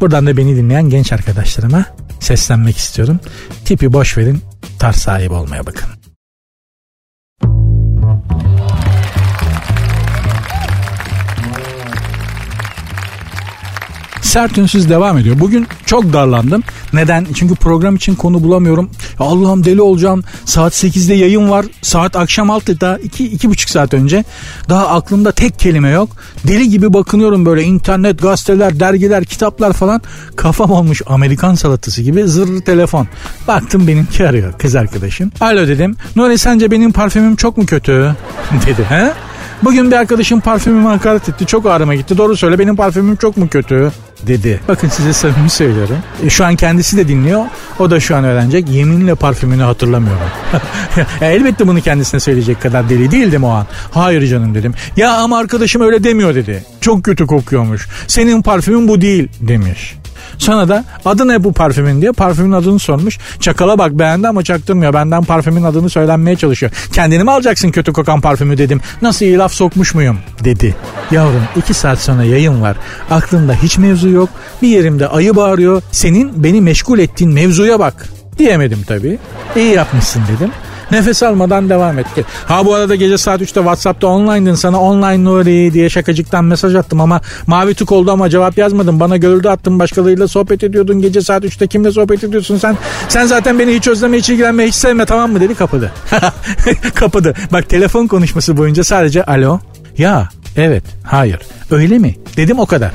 Buradan 0.00 0.26
da 0.26 0.36
beni 0.36 0.56
dinleyen 0.56 0.90
genç 0.90 1.12
arkadaşlarıma 1.12 1.84
seslenmek 2.20 2.76
istiyorum. 2.76 3.20
Tipi 3.64 3.92
boş 3.92 4.18
verin, 4.18 4.42
tarz 4.78 4.96
sahibi 4.96 5.34
olmaya 5.34 5.66
bakın. 5.66 5.95
Sert 14.36 14.58
Ünsüz 14.58 14.90
devam 14.90 15.18
ediyor. 15.18 15.40
Bugün 15.40 15.66
çok 15.86 16.12
darlandım. 16.12 16.62
Neden? 16.92 17.26
Çünkü 17.34 17.54
program 17.54 17.96
için 17.96 18.14
konu 18.14 18.42
bulamıyorum. 18.42 18.90
Allah'ım 19.18 19.64
deli 19.64 19.82
olacağım. 19.82 20.24
Saat 20.44 20.72
8'de 20.72 21.14
yayın 21.14 21.50
var. 21.50 21.66
Saat 21.82 22.16
akşam 22.16 22.48
6'da 22.48 22.98
2 22.98 23.24
iki, 23.26 23.50
buçuk 23.50 23.70
saat 23.70 23.94
önce. 23.94 24.24
Daha 24.68 24.88
aklımda 24.88 25.32
tek 25.32 25.58
kelime 25.58 25.88
yok. 25.88 26.08
Deli 26.46 26.68
gibi 26.68 26.92
bakınıyorum 26.92 27.46
böyle 27.46 27.62
internet, 27.62 28.22
gazeteler, 28.22 28.80
dergiler, 28.80 29.24
kitaplar 29.24 29.72
falan. 29.72 30.02
Kafam 30.36 30.70
olmuş 30.70 31.02
Amerikan 31.06 31.54
salatası 31.54 32.02
gibi 32.02 32.24
zırr 32.28 32.60
telefon. 32.60 33.08
Baktım 33.48 33.86
benimki 33.86 34.28
arıyor 34.28 34.52
kız 34.52 34.74
arkadaşım. 34.74 35.32
Alo 35.40 35.68
dedim. 35.68 35.96
Nuri 36.16 36.38
sence 36.38 36.70
benim 36.70 36.92
parfümüm 36.92 37.36
çok 37.36 37.56
mu 37.56 37.66
kötü? 37.66 38.16
dedi. 38.66 38.84
He? 38.88 39.12
Bugün 39.62 39.90
bir 39.90 39.96
arkadaşım 39.96 40.40
parfümüme 40.40 40.88
hakaret 40.88 41.28
etti. 41.28 41.46
Çok 41.46 41.66
ağrıma 41.66 41.94
gitti. 41.94 42.18
Doğru 42.18 42.36
söyle 42.36 42.58
benim 42.58 42.76
parfümüm 42.76 43.16
çok 43.16 43.36
mu 43.36 43.48
kötü? 43.48 43.92
Dedi. 44.26 44.60
Bakın 44.68 44.88
size 44.88 45.12
samimi 45.12 45.50
söylüyorum. 45.50 45.96
E, 46.24 46.30
şu 46.30 46.44
an 46.44 46.56
kendisi 46.56 46.96
de 46.96 47.08
dinliyor. 47.08 47.44
O 47.78 47.90
da 47.90 48.00
şu 48.00 48.16
an 48.16 48.24
öğrenecek. 48.24 48.68
Yeminle 48.68 49.14
parfümünü 49.14 49.62
hatırlamıyorum. 49.62 50.26
ya, 51.20 51.32
elbette 51.32 51.68
bunu 51.68 51.80
kendisine 51.80 52.20
söyleyecek 52.20 52.60
kadar 52.62 52.88
deli 52.88 53.10
değildim 53.10 53.44
o 53.44 53.48
an. 53.48 53.66
Hayır 53.90 54.26
canım 54.26 54.54
dedim. 54.54 54.74
Ya 54.96 55.12
ama 55.12 55.38
arkadaşım 55.38 55.82
öyle 55.82 56.04
demiyor 56.04 56.34
dedi. 56.34 56.64
Çok 56.80 57.04
kötü 57.04 57.26
kokuyormuş. 57.26 57.88
Senin 58.06 58.42
parfümün 58.42 58.88
bu 58.88 59.00
değil 59.00 59.28
demiş. 59.40 59.96
Sonra 60.38 60.68
da 60.68 60.84
adı 61.04 61.28
ne 61.28 61.44
bu 61.44 61.52
parfümün 61.52 62.00
diye 62.00 62.12
parfümün 62.12 62.52
adını 62.52 62.78
sormuş. 62.78 63.18
Çakala 63.40 63.78
bak 63.78 63.92
beğendi 63.92 64.28
ama 64.28 64.42
çaktırmıyor. 64.44 64.94
Benden 64.94 65.24
parfümün 65.24 65.62
adını 65.62 65.90
söylenmeye 65.90 66.36
çalışıyor. 66.36 66.72
Kendini 66.92 67.24
mi 67.24 67.30
alacaksın 67.30 67.70
kötü 67.70 67.92
kokan 67.92 68.20
parfümü 68.20 68.58
dedim. 68.58 68.80
Nasıl 69.02 69.24
iyi 69.24 69.38
laf 69.38 69.52
sokmuş 69.52 69.94
muyum 69.94 70.18
dedi. 70.44 70.74
Yavrum 71.10 71.42
iki 71.56 71.74
saat 71.74 71.98
sonra 71.98 72.24
yayın 72.24 72.62
var. 72.62 72.76
Aklımda 73.10 73.52
hiç 73.54 73.78
mevzu 73.78 74.08
yok. 74.08 74.28
Bir 74.62 74.68
yerimde 74.68 75.08
ayı 75.08 75.36
bağırıyor. 75.36 75.82
Senin 75.92 76.44
beni 76.44 76.60
meşgul 76.60 76.98
ettiğin 76.98 77.32
mevzuya 77.32 77.78
bak. 77.78 78.08
Diyemedim 78.38 78.82
tabii. 78.86 79.18
İyi 79.56 79.74
yapmışsın 79.74 80.22
dedim. 80.36 80.50
Nefes 80.90 81.22
almadan 81.22 81.68
devam 81.68 81.98
etti. 81.98 82.24
Ha 82.46 82.66
bu 82.66 82.74
arada 82.74 82.94
gece 82.94 83.18
saat 83.18 83.40
3'te 83.40 83.60
Whatsapp'ta 83.60 84.06
online'dın 84.06 84.54
sana 84.54 84.80
online 84.80 85.24
Nuri 85.24 85.72
diye 85.72 85.90
şakacıktan 85.90 86.44
mesaj 86.44 86.74
attım 86.74 87.00
ama 87.00 87.20
mavi 87.46 87.74
tık 87.74 87.92
oldu 87.92 88.10
ama 88.10 88.30
cevap 88.30 88.58
yazmadın. 88.58 89.00
Bana 89.00 89.16
görüldü 89.16 89.48
attım 89.48 89.78
başkalarıyla 89.78 90.28
sohbet 90.28 90.64
ediyordun. 90.64 91.00
Gece 91.00 91.20
saat 91.20 91.44
3'te 91.44 91.66
kimle 91.66 91.92
sohbet 91.92 92.24
ediyorsun 92.24 92.58
sen? 92.58 92.76
Sen 93.08 93.26
zaten 93.26 93.58
beni 93.58 93.74
hiç 93.74 93.88
özleme 93.88 94.18
hiç 94.18 94.30
ilgilenme 94.30 94.66
hiç 94.66 94.74
sevme 94.74 95.06
tamam 95.06 95.32
mı 95.32 95.40
dedi 95.40 95.54
kapadı. 95.54 95.92
kapadı. 96.94 97.34
Bak 97.52 97.68
telefon 97.68 98.06
konuşması 98.06 98.56
boyunca 98.56 98.84
sadece 98.84 99.24
alo. 99.24 99.58
Ya 99.98 100.28
evet 100.56 100.84
hayır 101.02 101.38
öyle 101.70 101.98
mi 101.98 102.14
dedim 102.36 102.58
o 102.58 102.66
kadar. 102.66 102.90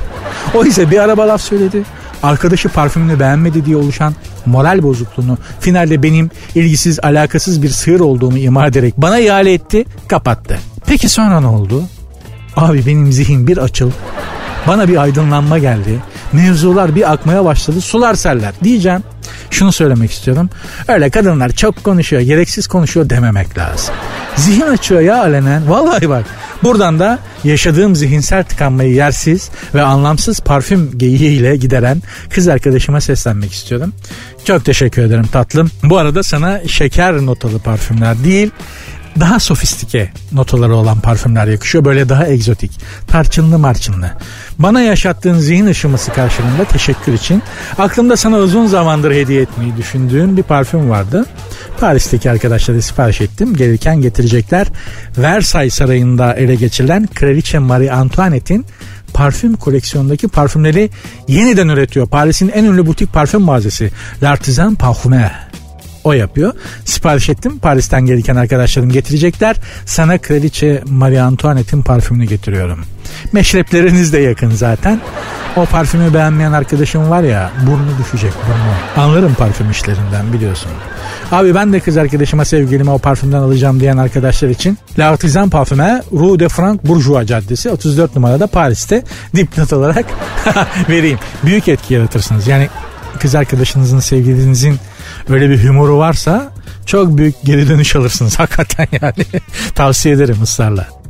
O 0.54 0.64
ise 0.64 0.90
bir 0.90 0.98
araba 0.98 1.28
laf 1.28 1.40
söyledi 1.40 1.82
arkadaşı 2.22 2.68
parfümünü 2.68 3.20
beğenmedi 3.20 3.64
diye 3.64 3.76
oluşan 3.76 4.14
moral 4.46 4.82
bozukluğunu 4.82 5.38
finalde 5.60 6.02
benim 6.02 6.30
ilgisiz 6.54 6.98
alakasız 7.02 7.62
bir 7.62 7.68
sığır 7.68 8.00
olduğumu 8.00 8.38
ima 8.38 8.66
ederek 8.66 8.94
bana 8.96 9.18
ihale 9.18 9.52
etti 9.52 9.84
kapattı. 10.08 10.58
Peki 10.86 11.08
sonra 11.08 11.40
ne 11.40 11.46
oldu? 11.46 11.84
Abi 12.56 12.86
benim 12.86 13.12
zihin 13.12 13.46
bir 13.46 13.58
açıl 13.58 13.90
bana 14.66 14.88
bir 14.88 14.96
aydınlanma 14.96 15.58
geldi. 15.58 15.98
Mevzular 16.32 16.94
bir 16.94 17.12
akmaya 17.12 17.44
başladı. 17.44 17.80
Sular 17.80 18.14
seller 18.14 18.52
diyeceğim. 18.64 19.02
Şunu 19.50 19.72
söylemek 19.72 20.12
istiyorum. 20.12 20.50
Öyle 20.88 21.10
kadınlar 21.10 21.50
çok 21.50 21.84
konuşuyor, 21.84 22.22
gereksiz 22.22 22.66
konuşuyor 22.66 23.10
dememek 23.10 23.58
lazım. 23.58 23.94
Zihin 24.36 24.66
açıyor 24.66 25.00
ya 25.00 25.20
alenen. 25.20 25.70
Vallahi 25.70 26.08
bak. 26.08 26.24
Buradan 26.62 26.98
da 26.98 27.18
yaşadığım 27.44 27.96
zihinsel 27.96 28.44
tıkanmayı 28.44 28.94
yersiz 28.94 29.50
ve 29.74 29.82
anlamsız 29.82 30.40
parfüm 30.40 30.98
geyiğiyle 30.98 31.56
gideren 31.56 32.02
kız 32.30 32.48
arkadaşıma 32.48 33.00
seslenmek 33.00 33.52
istiyorum. 33.52 33.92
Çok 34.44 34.64
teşekkür 34.64 35.02
ederim 35.02 35.26
tatlım. 35.32 35.70
Bu 35.82 35.98
arada 35.98 36.22
sana 36.22 36.60
şeker 36.68 37.14
notalı 37.14 37.58
parfümler 37.58 38.24
değil 38.24 38.50
daha 39.20 39.40
sofistike 39.40 40.12
notaları 40.32 40.76
olan 40.76 41.00
parfümler 41.00 41.46
yakışıyor. 41.46 41.84
Böyle 41.84 42.08
daha 42.08 42.26
egzotik. 42.26 42.72
Tarçınlı 43.06 43.58
marçınlı. 43.58 44.10
Bana 44.58 44.80
yaşattığın 44.80 45.38
zihin 45.38 45.66
ışıması 45.66 46.12
karşılığında 46.12 46.64
teşekkür 46.64 47.12
için 47.12 47.42
aklımda 47.78 48.16
sana 48.16 48.36
uzun 48.36 48.66
zamandır 48.66 49.10
hediye 49.10 49.42
etmeyi 49.42 49.76
düşündüğüm 49.76 50.36
bir 50.36 50.42
parfüm 50.42 50.90
vardı. 50.90 51.26
Paris'teki 51.80 52.30
arkadaşlara 52.30 52.82
sipariş 52.82 53.20
ettim. 53.20 53.56
Gelirken 53.56 54.00
getirecekler. 54.00 54.66
Versailles 55.18 55.74
Sarayı'nda 55.74 56.34
ele 56.34 56.54
geçirilen 56.54 57.08
Kraliçe 57.14 57.58
Marie 57.58 57.90
Antoinette'in 57.90 58.66
parfüm 59.14 59.56
koleksiyonundaki 59.56 60.28
parfümleri 60.28 60.90
yeniden 61.28 61.68
üretiyor. 61.68 62.08
Paris'in 62.08 62.48
en 62.48 62.64
ünlü 62.64 62.86
butik 62.86 63.12
parfüm 63.12 63.40
mağazası 63.40 63.90
L'Artisan 64.22 64.74
Parfumé 64.74 65.30
o 66.04 66.12
yapıyor. 66.12 66.52
Sipariş 66.84 67.28
ettim. 67.28 67.58
Paris'ten 67.58 68.06
gelirken 68.06 68.36
arkadaşlarım 68.36 68.90
getirecekler. 68.90 69.56
Sana 69.86 70.18
Kraliçe 70.18 70.82
Marie 70.86 71.20
Antoinette'in 71.20 71.82
parfümünü 71.82 72.24
getiriyorum. 72.24 72.84
Meşrepleriniz 73.32 74.12
de 74.12 74.18
yakın 74.18 74.50
zaten. 74.50 75.00
O 75.56 75.64
parfümü 75.64 76.14
beğenmeyen 76.14 76.52
arkadaşım 76.52 77.10
var 77.10 77.22
ya 77.22 77.50
burnu 77.66 77.98
düşecek 77.98 78.32
burnu. 78.32 79.02
Anlarım 79.04 79.34
parfüm 79.34 79.70
işlerinden 79.70 80.32
biliyorsun. 80.32 80.70
Abi 81.32 81.54
ben 81.54 81.72
de 81.72 81.80
kız 81.80 81.96
arkadaşıma 81.96 82.44
sevgilime 82.44 82.90
o 82.90 82.98
parfümden 82.98 83.38
alacağım 83.38 83.80
diyen 83.80 83.96
arkadaşlar 83.96 84.48
için 84.48 84.78
La 84.98 85.08
Artisan 85.10 85.50
Parfüme 85.50 86.02
Rue 86.12 86.38
de 86.38 86.48
Franc 86.48 86.80
Bourgeois 86.84 87.28
Caddesi 87.28 87.70
34 87.70 88.14
numarada 88.16 88.46
Paris'te 88.46 89.04
dipnot 89.36 89.72
olarak 89.72 90.06
vereyim. 90.88 91.18
Büyük 91.42 91.68
etki 91.68 91.94
yaratırsınız. 91.94 92.46
Yani 92.48 92.68
kız 93.20 93.34
arkadaşınızın 93.34 94.00
sevgilinizin 94.00 94.78
öyle 95.28 95.50
bir 95.50 95.68
humoru 95.68 95.98
varsa 95.98 96.50
çok 96.86 97.18
büyük 97.18 97.34
geri 97.44 97.68
dönüş 97.68 97.96
alırsınız 97.96 98.38
hakikaten 98.38 98.86
yani. 99.02 99.42
Tavsiye 99.74 100.14
ederim 100.14 100.42
ısrarla. 100.42 101.01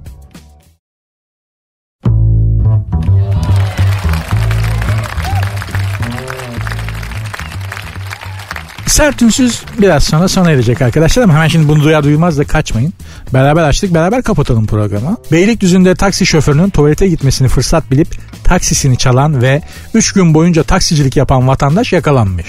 Sert 9.02 9.22
ünsüz 9.22 9.62
biraz 9.78 10.04
sonra 10.04 10.28
sona 10.28 10.50
erecek 10.50 10.82
arkadaşlar 10.82 11.22
ama 11.22 11.34
hemen 11.34 11.48
şimdi 11.48 11.68
bunu 11.68 11.84
duyar 11.84 12.04
duymaz 12.04 12.38
da 12.38 12.44
kaçmayın. 12.44 12.92
Beraber 13.34 13.62
açtık 13.62 13.94
beraber 13.94 14.22
kapatalım 14.22 14.66
programı. 14.66 15.16
Beylikdüzü'nde 15.32 15.94
taksi 15.94 16.26
şoförünün 16.26 16.70
tuvalete 16.70 17.08
gitmesini 17.08 17.48
fırsat 17.48 17.90
bilip 17.90 18.08
taksisini 18.44 18.98
çalan 18.98 19.42
ve 19.42 19.62
3 19.94 20.12
gün 20.12 20.34
boyunca 20.34 20.62
taksicilik 20.62 21.16
yapan 21.16 21.48
vatandaş 21.48 21.92
yakalanmış. 21.92 22.46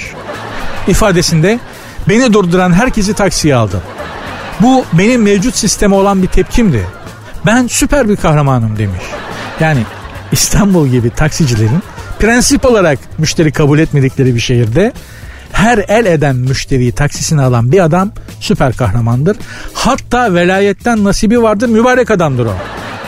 İfadesinde 0.88 1.60
beni 2.10 2.34
durduran 2.34 2.74
herkesi 2.74 3.14
taksiye 3.14 3.56
aldım. 3.56 3.82
Bu 4.60 4.86
benim 4.94 5.22
mevcut 5.24 5.56
sisteme 5.56 5.96
olan 5.96 6.24
bir 6.24 6.28
tepkimdi. 6.28 6.88
Ben 7.46 7.68
süper 7.68 8.10
bir 8.10 8.16
kahramanım 8.16 8.78
demiş. 8.78 9.04
Yani 9.60 9.84
İstanbul 10.32 10.88
gibi 10.88 11.10
taksicilerin 11.10 11.84
prensip 12.20 12.66
olarak 12.66 13.00
müşteri 13.18 13.52
kabul 13.52 13.80
etmedikleri 13.80 14.36
bir 14.36 14.40
şehirde 14.40 14.94
her 15.54 15.78
el 15.88 16.06
eden 16.06 16.36
müşteriyi 16.36 16.92
taksisine 16.92 17.42
alan 17.42 17.72
bir 17.72 17.84
adam 17.84 18.12
süper 18.40 18.74
kahramandır. 18.74 19.38
Hatta 19.74 20.34
velayetten 20.34 21.04
nasibi 21.04 21.42
vardır 21.42 21.68
mübarek 21.68 22.12
adamdır 22.12 22.46
o. 22.46 22.54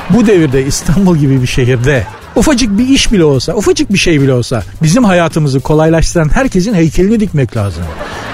Bu 0.10 0.28
devirde 0.28 0.66
İstanbul 0.66 1.18
gibi 1.18 1.42
bir 1.42 1.48
şehirde 1.48 2.08
ufacık 2.36 2.78
bir 2.78 2.88
iş 2.88 3.12
bile 3.12 3.24
olsa, 3.24 3.54
ufacık 3.54 3.94
bir 3.94 3.98
şey 3.98 4.22
bile 4.22 4.34
olsa 4.34 4.64
bizim 4.84 5.04
hayatımızı 5.04 5.60
kolaylaştıran 5.60 6.30
herkesin 6.34 6.74
heykelini 6.74 7.20
dikmek 7.20 7.58
lazım. 7.58 7.84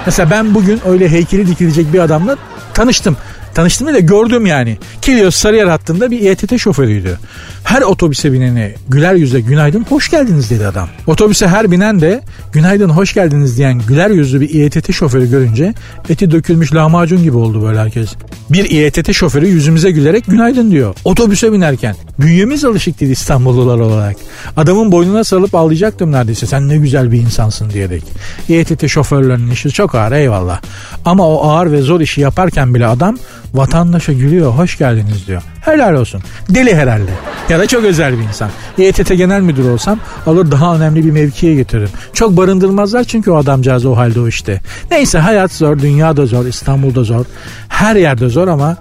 Mesela 0.06 0.32
ben 0.32 0.56
bugün 0.56 0.80
öyle 0.86 1.10
heykeli 1.10 1.47
dikilecek 1.47 1.93
bir 1.93 2.00
adamla 2.00 2.38
tanıştım. 2.74 3.17
Tanıştım 3.53 3.87
da 3.87 3.99
gördüm 3.99 4.45
yani. 4.45 4.77
Kilios 5.01 5.35
Sarıyer 5.35 5.67
hattında 5.67 6.11
bir 6.11 6.19
İETT 6.21 6.57
şoförüydü. 6.59 7.17
Her 7.63 7.81
otobüse 7.81 8.33
binene 8.33 8.75
güler 8.89 9.13
yüzle 9.13 9.39
günaydın 9.39 9.85
hoş 9.89 10.09
geldiniz 10.09 10.49
dedi 10.49 10.67
adam. 10.67 10.89
Otobüse 11.07 11.47
her 11.47 11.71
binen 11.71 12.01
de 12.01 12.21
günaydın 12.53 12.89
hoş 12.89 13.13
geldiniz 13.13 13.57
diyen 13.57 13.81
güler 13.87 14.09
yüzlü 14.09 14.41
bir 14.41 14.49
İETT 14.49 14.93
şoförü 14.93 15.29
görünce 15.29 15.73
eti 16.09 16.31
dökülmüş 16.31 16.73
lahmacun 16.73 17.23
gibi 17.23 17.37
oldu 17.37 17.63
böyle 17.63 17.79
herkes. 17.79 18.09
Bir 18.49 18.69
İETT 18.69 19.13
şoförü 19.13 19.47
yüzümüze 19.47 19.91
gülerek 19.91 20.25
günaydın 20.25 20.71
diyor. 20.71 20.95
Otobüse 21.05 21.51
binerken. 21.53 21.95
Bünyemiz 22.19 22.65
alışık 22.65 22.99
değil 22.99 23.11
İstanbullular 23.11 23.79
olarak. 23.79 24.15
Adamın 24.57 24.91
boynuna 24.91 25.23
sarılıp 25.23 25.55
ağlayacaktım 25.55 26.11
neredeyse. 26.11 26.47
Sen 26.47 26.69
ne 26.69 26.77
güzel 26.77 27.11
bir 27.11 27.19
insansın 27.19 27.69
diyerek. 27.69 28.03
İETT 28.49 28.87
şoförlerinin 28.87 29.51
işi 29.51 29.69
çok 29.69 29.95
ağır 29.95 30.11
eyvallah. 30.11 30.61
Ama 31.05 31.27
o 31.27 31.49
ağır 31.49 31.71
ve 31.71 31.81
zor 31.81 32.01
işi 32.01 32.21
yaparken 32.21 32.75
bile 32.75 32.87
adam 32.87 33.17
vatandaşa 33.53 34.13
gülüyor 34.13 34.51
hoş 34.51 34.77
geldiniz 34.77 35.27
diyor. 35.27 35.41
Helal 35.61 35.93
olsun. 35.93 36.21
Deli 36.49 36.75
herhalde. 36.75 37.11
Ya 37.49 37.59
da 37.59 37.67
çok 37.67 37.83
özel 37.83 38.13
bir 38.17 38.23
insan. 38.23 38.49
İETT 38.77 39.17
genel 39.17 39.41
müdür 39.41 39.69
olsam 39.69 39.99
alır 40.25 40.51
daha 40.51 40.75
önemli 40.75 41.05
bir 41.05 41.11
mevkiye 41.11 41.55
getiririm. 41.55 41.89
Çok 42.13 42.37
barındırmazlar 42.37 43.03
çünkü 43.03 43.31
o 43.31 43.35
adamcağız 43.35 43.85
o 43.85 43.97
halde 43.97 44.19
o 44.19 44.27
işte. 44.27 44.61
Neyse 44.91 45.19
hayat 45.19 45.51
zor, 45.51 45.79
dünya 45.79 46.17
da 46.17 46.25
zor, 46.25 46.45
İstanbul'da 46.45 47.03
zor. 47.03 47.25
Her 47.67 47.95
yerde 47.95 48.29
zor 48.29 48.47
ama 48.47 48.77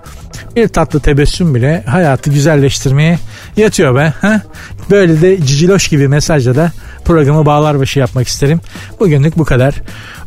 bir 0.57 0.69
tatlı 0.69 1.01
tebessüm 1.01 1.55
bile 1.55 1.85
hayatı 1.87 2.31
güzelleştirmeye 2.31 3.19
yatıyor 3.57 3.95
be. 3.95 4.13
Ha? 4.21 4.43
Böyle 4.91 5.21
de 5.23 5.37
ciciloş 5.37 5.89
gibi 5.89 6.09
mesajla 6.09 6.55
da 6.55 6.73
programı 7.11 7.47
bağlar 7.47 7.81
başı 7.81 7.99
yapmak 7.99 8.29
isterim. 8.29 8.61
Bugünlük 9.01 9.39
bu 9.39 9.45
kadar. 9.45 9.75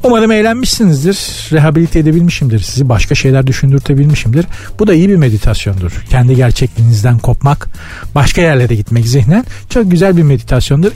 Umarım 0.04 0.32
eğlenmişsinizdir. 0.32 1.18
Rehabilite 1.52 2.00
edebilmişimdir 2.00 2.60
sizi. 2.60 2.90
Başka 2.90 3.16
şeyler 3.16 3.48
düşündürtebilmişimdir. 3.48 4.46
Bu 4.80 4.88
da 4.88 4.94
iyi 4.94 5.10
bir 5.10 5.16
meditasyondur. 5.16 5.92
Kendi 6.10 6.36
gerçekliğinizden 6.36 7.20
kopmak, 7.20 7.70
başka 8.16 8.42
yerlere 8.42 8.76
gitmek 8.76 9.08
zihnen 9.08 9.46
çok 9.70 9.92
güzel 9.92 10.18
bir 10.18 10.24
meditasyondur. 10.24 10.92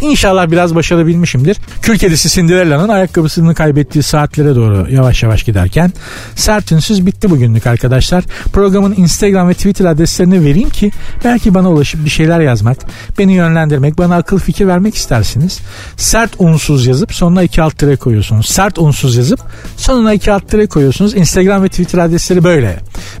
İnşallah 0.00 0.50
biraz 0.50 0.74
başarabilmişimdir. 0.74 1.56
Kül 1.82 1.98
kedisi 1.98 2.28
Cinderella'nın 2.28 2.88
ayakkabısını 2.88 3.54
kaybettiği 3.54 4.02
saatlere 4.02 4.56
doğru 4.56 4.86
yavaş 4.90 5.22
yavaş 5.22 5.42
giderken 5.42 5.92
sert 6.34 6.72
ünsüz 6.72 7.06
bitti 7.06 7.30
bugünlük 7.30 7.66
arkadaşlar. 7.66 8.24
Programın 8.52 8.94
Instagram 8.96 9.48
ve 9.48 9.54
Twitter 9.54 9.84
adreslerini 9.84 10.44
vereyim 10.44 10.70
ki 10.70 10.90
belki 11.24 11.54
bana 11.54 11.70
ulaşıp 11.70 12.04
bir 12.04 12.10
şeyler 12.10 12.40
yazmak, 12.40 12.78
beni 13.18 13.32
yönlendirmek, 13.32 13.98
bana 13.98 14.16
akıl 14.16 14.38
fikir 14.38 14.66
vermek 14.66 14.94
istersiniz. 14.94 15.60
Sert 15.96 16.30
unsuz 16.38 16.86
yazıp 16.86 17.14
sonuna 17.14 17.42
iki 17.42 17.62
alt 17.62 17.78
tire 17.78 17.96
koyuyorsunuz. 17.96 18.46
Sert 18.46 18.78
unsuz 18.78 19.16
yazıp 19.16 19.40
sonuna 19.76 20.12
iki 20.12 20.32
alt 20.32 20.48
tire 20.48 20.66
koyuyorsunuz. 20.66 21.14
Instagram 21.14 21.62
ve 21.62 21.68
Twitter 21.68 21.98
adresleri 21.98 22.44
böyle. 22.44 22.76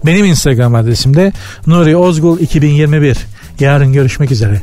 Benim 0.06 0.24
Instagram 0.24 0.74
adresim 0.74 1.16
de 1.16 1.32
Nuri 1.66 1.96
Ozgul 1.96 2.38
2021. 2.38 3.16
Yarın 3.60 3.92
görüşmek 3.92 4.30
üzere. 4.30 4.62